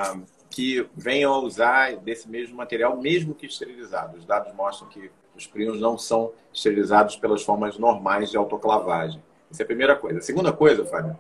[0.50, 4.20] que venham a usar desse mesmo material, mesmo que esterilizados.
[4.20, 9.22] Os dados mostram que os prions não são esterilizados pelas formas normais de autoclavagem.
[9.52, 10.20] Essa é a primeira coisa.
[10.20, 11.16] A segunda coisa, Fábio,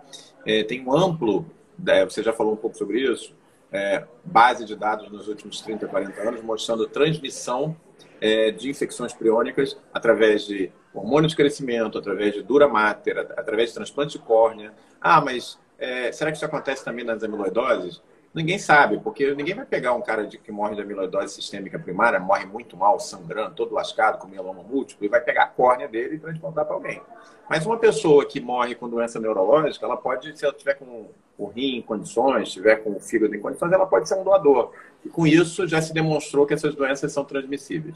[0.46, 1.46] é, tem um amplo,
[1.86, 3.34] é, você já falou um pouco sobre isso,
[3.72, 7.76] é, base de dados nos últimos 30, 40 anos, mostrando transmissão
[8.22, 13.76] é, de infecções priônicas através de hormônio de crescimento, através de dura mater, através de
[13.76, 14.74] transplante de córnea.
[15.00, 18.02] Ah, mas é, será que isso acontece também nas amiloidoses?
[18.36, 22.20] Ninguém sabe, porque ninguém vai pegar um cara de, que morre de amiloidose sistêmica primária,
[22.20, 26.16] morre muito mal, sangrando, todo lascado, com mieloma múltiplo, e vai pegar a córnea dele
[26.16, 27.02] e transplantar para alguém.
[27.50, 31.08] Mas uma pessoa que morre com doença neurológica, ela pode, se ela tiver com
[31.38, 34.74] o rim em condições, tiver com o fígado em condições, ela pode ser um doador.
[35.06, 37.96] E com isso já se demonstrou que essas doenças são transmissíveis.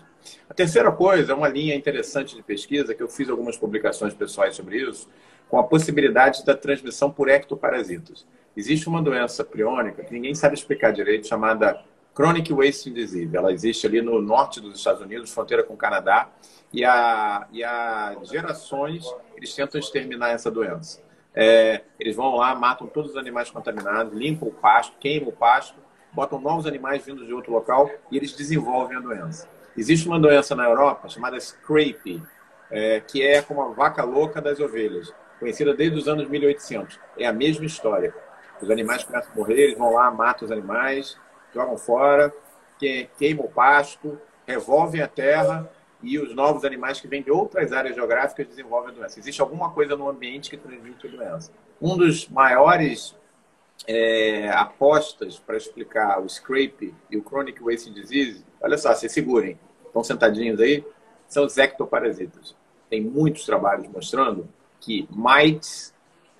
[0.49, 4.55] A terceira coisa é uma linha interessante de pesquisa, que eu fiz algumas publicações pessoais
[4.55, 5.09] sobre isso,
[5.49, 8.25] com a possibilidade da transmissão por ectoparasitas.
[8.55, 11.81] Existe uma doença priônica que ninguém sabe explicar direito, chamada
[12.13, 13.35] Chronic Wasting Disease.
[13.35, 16.29] Ela existe ali no norte dos Estados Unidos, fronteira com o Canadá,
[16.71, 21.01] e há, e há gerações eles tentam exterminar essa doença.
[21.33, 25.77] É, eles vão lá, matam todos os animais contaminados, limpam o pasto, queimam o pasto,
[26.11, 29.47] botam novos animais vindos de outro local e eles desenvolvem a doença.
[29.77, 32.21] Existe uma doença na Europa chamada Scrape,
[32.69, 36.99] é, que é como a vaca louca das ovelhas, conhecida desde os anos 1800.
[37.17, 38.13] É a mesma história.
[38.61, 41.17] Os animais começam a morrer, eles vão lá, matam os animais,
[41.53, 42.33] jogam fora,
[43.17, 45.69] queimam o pasto, revolvem a terra
[46.01, 49.19] e os novos animais que vêm de outras áreas geográficas desenvolvem a doença.
[49.19, 51.51] Existe alguma coisa no ambiente que transmite a doença.
[51.81, 53.15] Um dos maiores
[53.87, 59.57] é, apostas para explicar o scrape e o chronic wasting disease, olha só, se segurem,
[59.85, 60.83] estão sentadinhos aí,
[61.27, 62.55] são os ectoparasitas.
[62.89, 64.47] Tem muitos trabalhos mostrando
[64.79, 65.93] que mites,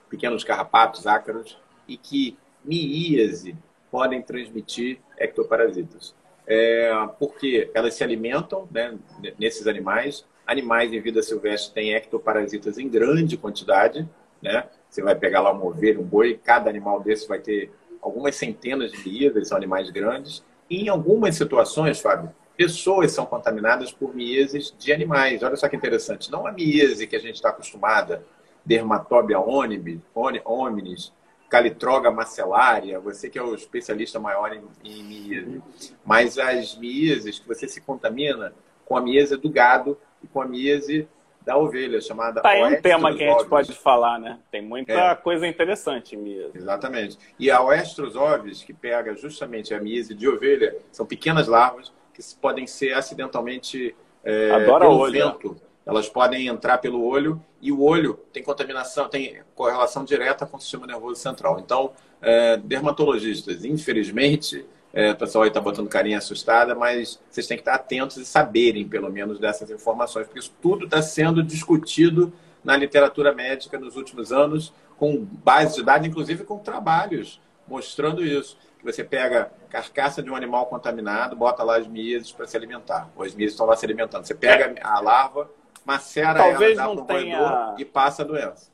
[0.09, 3.55] pequenos carrapatos, ácaros, e que miíase
[3.91, 6.15] podem transmitir ectoparasitas.
[6.47, 8.97] É, porque elas se alimentam né,
[9.37, 10.25] nesses animais.
[10.47, 14.07] Animais em vida silvestre têm ectoparasitas em grande quantidade.
[14.41, 14.67] Né?
[14.89, 17.71] Você vai pegar lá uma ovelha, um boi, cada animal desse vai ter
[18.01, 20.43] algumas centenas de miíases, são animais grandes.
[20.69, 25.41] E em algumas situações, Fábio, pessoas são contaminadas por miíases de animais.
[25.41, 26.29] Olha só que interessante.
[26.29, 28.21] Não a miíase que a gente está acostumada,
[28.65, 31.13] dermatobia hominis,
[31.49, 35.63] calitroga macelária, você que é o especialista maior em, em miíase.
[36.05, 38.53] Mas as miíases que você se contamina
[38.83, 41.07] com a miíase do gado e com a miíase
[41.45, 44.37] da ovelha, chamada Tá aí um tema que a gente pode falar, né?
[44.51, 45.15] Tem muita é.
[45.15, 46.57] coisa interessante em miíase.
[46.57, 47.17] Exatamente.
[47.39, 52.35] E a oestros ovis, que pega justamente a miíase de ovelha, são pequenas larvas que
[52.35, 55.57] podem ser acidentalmente é, Adora pelo olho, vento.
[55.85, 60.59] Elas podem entrar pelo olho e o olho tem contaminação, tem correlação direta com o
[60.59, 61.59] sistema nervoso central.
[61.59, 61.91] Então,
[62.21, 67.61] é, dermatologistas, infelizmente, é, o pessoal aí está botando carinha assustada, mas vocês têm que
[67.61, 72.31] estar atentos e saberem, pelo menos, dessas informações, porque isso tudo está sendo discutido
[72.63, 77.39] na literatura médica nos últimos anos, com base de dados, inclusive com trabalhos
[77.69, 78.57] mostrando isso.
[78.79, 83.09] Que você pega carcaça de um animal contaminado, bota lá as miíases para se alimentar.
[83.15, 84.25] Ou as miíases estão lá se alimentando.
[84.25, 85.51] Você pega a larva,
[85.85, 87.75] macera Talvez ela, não tenha...
[87.77, 88.71] e passa a doença.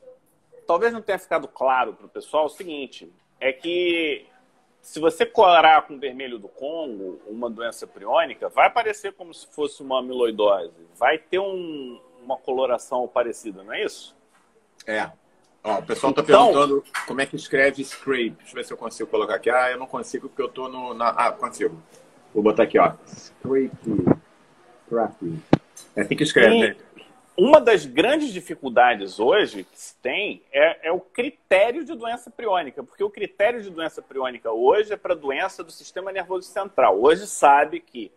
[0.66, 4.26] Talvez não tenha ficado claro para o pessoal o seguinte, é que
[4.86, 9.82] se você corar com vermelho do Congo uma doença priônica, vai aparecer como se fosse
[9.82, 10.86] uma amiloidose.
[10.94, 14.16] Vai ter um, uma coloração parecida, não é isso?
[14.86, 15.10] É.
[15.66, 18.30] Ó, o pessoal está então, perguntando como é que escreve scrape.
[18.30, 19.50] Deixa eu ver se eu consigo colocar aqui.
[19.50, 20.94] Ah, eu não consigo porque eu estou no...
[20.94, 21.08] Na...
[21.08, 21.82] Ah, consigo.
[22.32, 22.92] Vou botar aqui, ó.
[23.04, 24.04] Scrape.
[24.86, 25.38] Scrape.
[25.96, 26.76] É assim que escreve, né?
[27.36, 32.84] uma das grandes dificuldades hoje que se tem é, é, o critério de doença priônica,
[32.84, 37.02] porque o critério de doença priônica hoje é para doença do sistema nervoso central.
[37.02, 38.12] Hoje sabe que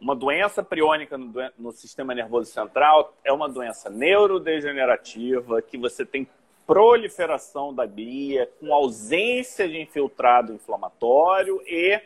[0.00, 6.28] uma doença priônica no, no sistema nervoso central é uma doença neurodegenerativa, que você tem
[6.68, 12.00] proliferação da glia, com ausência de infiltrado inflamatório e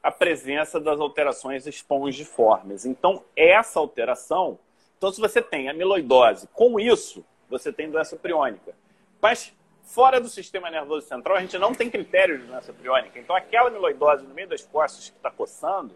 [0.00, 2.84] a presença das alterações espongiformes.
[2.84, 4.58] Então, essa alteração
[5.02, 8.72] então, se você tem amiloidose, com isso, você tem doença priônica.
[9.20, 9.52] Mas
[9.82, 13.18] fora do sistema nervoso central, a gente não tem critério de doença priônica.
[13.18, 15.92] Então, aquela amiloidose no meio das costas que está coçando,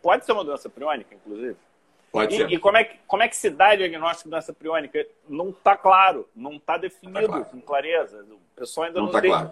[0.00, 1.56] pode ser uma doença priônica, inclusive.
[2.16, 2.50] Pode e, ser.
[2.50, 5.06] E como é, que, como é que se dá diagnóstico de doença priônica?
[5.28, 7.44] Não está claro, não está definido tá claro.
[7.44, 8.24] com clareza.
[8.24, 9.50] O pessoal ainda não, está claro.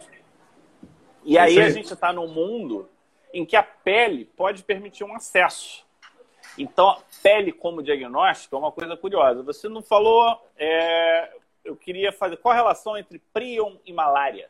[1.25, 2.89] E aí a gente está num mundo
[3.35, 5.85] em que a pele pode permitir um acesso.
[6.57, 9.43] Então, pele como diagnóstico é uma coisa curiosa.
[9.43, 11.35] Você não falou, é,
[11.65, 14.49] eu queria fazer, qual a relação entre prion e malária?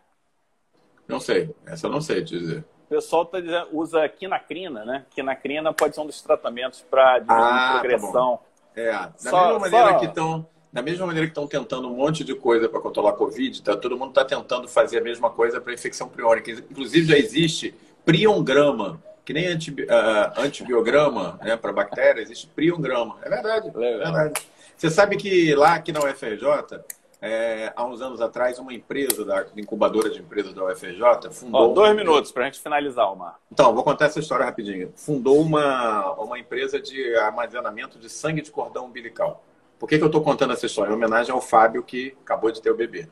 [1.08, 2.64] Não sei, essa eu não sei te dizer.
[2.95, 5.05] O pessoal tá dizendo, usa quinacrina, né?
[5.11, 8.40] Quinacrina pode ser um dos tratamentos para diminuir ah, a progressão.
[8.74, 9.99] Tá é, da só, mesma maneira só...
[9.99, 13.12] que estão da mesma maneira que estão tentando um monte de coisa para controlar a
[13.12, 16.51] Covid, tá, todo mundo está tentando fazer a mesma coisa para infecção priônica.
[16.51, 17.72] Inclusive já existe
[18.05, 23.16] priongrama, que nem anti, uh, antibiograma né, para bactérias, existe priograma.
[23.22, 24.42] É verdade, é verdade.
[24.76, 26.80] Você sabe que lá aqui na UFRJ,
[27.20, 31.70] é, há uns anos atrás, uma empresa, da incubadora de empresas da UFJ, fundou.
[31.70, 33.38] Ó, dois minutos para a gente finalizar, Omar.
[33.50, 34.92] Então, vou contar essa história rapidinho.
[34.96, 39.44] Fundou uma, uma empresa de armazenamento de sangue de cordão umbilical.
[39.78, 40.90] Por que, que eu estou contando essa história?
[40.90, 43.08] Em homenagem ao Fábio, que acabou de ter o bebê,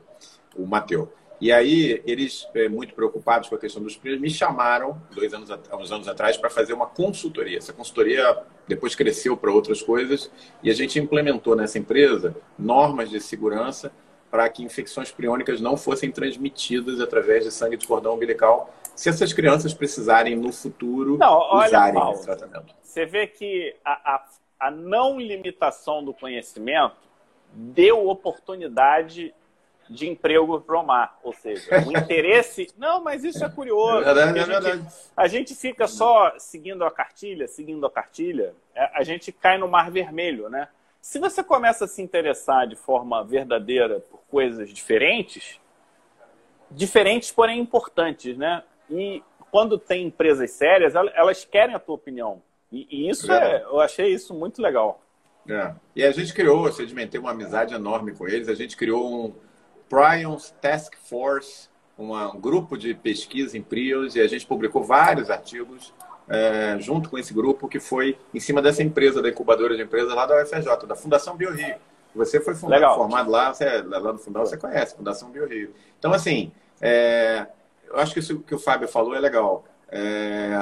[0.55, 1.11] o Mateu.
[1.43, 5.49] E aí, eles, é, muito preocupados com a questão dos prêmios, me chamaram, dois anos,
[5.49, 7.57] uns anos atrás, para fazer uma consultoria.
[7.57, 10.31] Essa consultoria depois cresceu para outras coisas
[10.63, 13.91] e a gente implementou nessa empresa normas de segurança
[14.31, 19.33] para que infecções priônicas não fossem transmitidas através de sangue de cordão umbilical, se essas
[19.33, 22.73] crianças precisarem no futuro não, olha, usarem Paulo, esse tratamento.
[22.81, 24.25] Você vê que a, a,
[24.67, 26.95] a não limitação do conhecimento
[27.53, 29.35] deu oportunidade
[29.89, 31.19] de emprego para o mar.
[31.23, 32.69] Ou seja, o interesse.
[32.77, 34.07] Não, mas isso é curioso.
[34.07, 34.55] É verdade, é.
[34.55, 39.31] A, gente, a gente fica só seguindo a cartilha, seguindo a cartilha, é, a gente
[39.31, 40.67] cai no mar vermelho, né?
[41.01, 45.59] Se você começa a se interessar de forma verdadeira por coisas diferentes,
[46.71, 48.63] diferentes, porém importantes, né?
[48.89, 49.21] E
[49.51, 52.41] quando tem empresas sérias, elas querem a tua opinião.
[52.71, 55.01] E, e isso é, é, eu achei isso muito legal.
[55.47, 55.73] É.
[55.95, 58.49] E a gente criou, eu sedimentei uma amizade enorme com eles.
[58.49, 59.33] A gente criou um,
[59.93, 65.29] Prions Task Force, uma, um grupo de pesquisa em Prions, e a gente publicou vários
[65.29, 65.93] artigos
[66.27, 70.13] é, junto com esse grupo que foi em cima dessa empresa, da incubadora de empresas
[70.15, 71.75] lá da UFRJ, da Fundação BioRio.
[72.15, 72.97] Você foi fundado, Legal.
[72.97, 75.73] formado lá, você, lá no Fundão, você conhece, Fundação BioRio.
[75.99, 77.45] Então, assim, é,
[77.87, 79.63] eu acho que isso que o Fábio falou é legal.
[79.91, 80.57] É,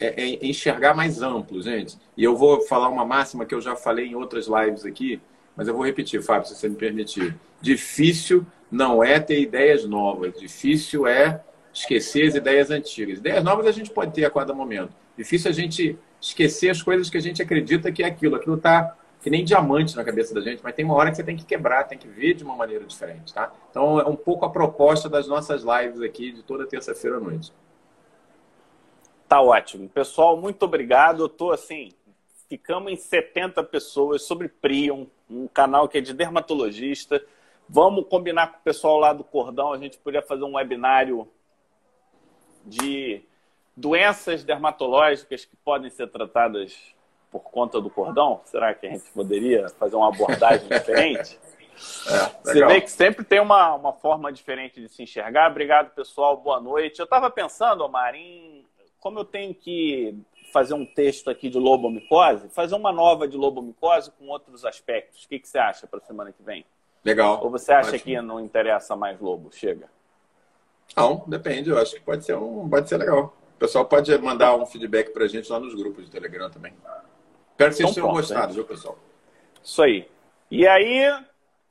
[0.00, 1.98] é, é, enxergar mais amplo, gente.
[2.16, 5.20] E eu vou falar uma máxima que eu já falei em outras lives aqui,
[5.56, 7.34] mas eu vou repetir, Fábio, se você me permitir.
[7.60, 11.42] Difícil não é ter ideias novas, difícil é
[11.72, 13.18] esquecer as ideias antigas.
[13.18, 14.92] Ideias novas a gente pode ter a cada momento.
[15.16, 18.36] Difícil a gente esquecer as coisas que a gente acredita que é aquilo.
[18.36, 21.22] Aquilo está que nem diamante na cabeça da gente, mas tem uma hora que você
[21.22, 23.52] tem que quebrar, tem que ver de uma maneira diferente, tá?
[23.70, 27.52] Então é um pouco a proposta das nossas lives aqui de toda terça-feira à noite.
[29.28, 29.88] Tá ótimo.
[29.88, 31.22] Pessoal, muito obrigado.
[31.22, 31.92] Eu tô assim,
[32.52, 37.24] ficamos em 70 pessoas sobre Prion, um canal que é de dermatologista.
[37.66, 41.26] Vamos combinar com o pessoal lá do Cordão, a gente poderia fazer um webinário
[42.62, 43.22] de
[43.74, 46.76] doenças dermatológicas que podem ser tratadas
[47.30, 48.42] por conta do cordão?
[48.44, 51.40] Será que a gente poderia fazer uma abordagem diferente?
[52.06, 55.50] É, Você vê que sempre tem uma, uma forma diferente de se enxergar.
[55.50, 56.36] Obrigado, pessoal.
[56.36, 57.00] Boa noite.
[57.00, 58.66] Eu estava pensando, Omar, em
[59.00, 60.14] como eu tenho que
[60.52, 65.24] fazer um texto aqui de lobomicose, fazer uma nova de lobomicose com outros aspectos.
[65.24, 66.64] O que, que você acha para a semana que vem?
[67.04, 67.42] Legal.
[67.42, 68.04] Ou você acha Ótimo.
[68.04, 69.50] que não interessa mais lobo?
[69.50, 69.88] Chega.
[70.96, 71.70] Não, depende.
[71.70, 73.34] Eu acho que pode ser um, pode ser legal.
[73.56, 76.74] O pessoal pode mandar um feedback para a gente lá nos grupos de Telegram também.
[77.52, 78.98] Espero que vocês então, tenham pronto, gostado, viu, pessoal?
[79.62, 80.08] Isso aí.
[80.50, 81.02] E aí,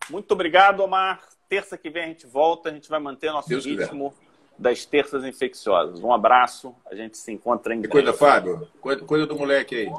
[0.09, 1.21] muito obrigado, Omar.
[1.47, 4.11] Terça que vem a gente volta, a gente vai manter nosso Deus ritmo.
[4.11, 4.30] Quiser
[4.61, 6.03] das terças infecciosas.
[6.03, 8.67] Um abraço, a gente se encontra em Cuida, Fábio.
[8.79, 9.91] Cuida, cuida do moleque aí.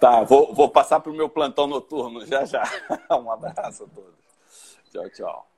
[0.00, 2.62] Tá, vou, vou passar para o meu plantão noturno já já.
[3.10, 4.14] Um abraço a todos.
[4.90, 5.57] Tchau, tchau.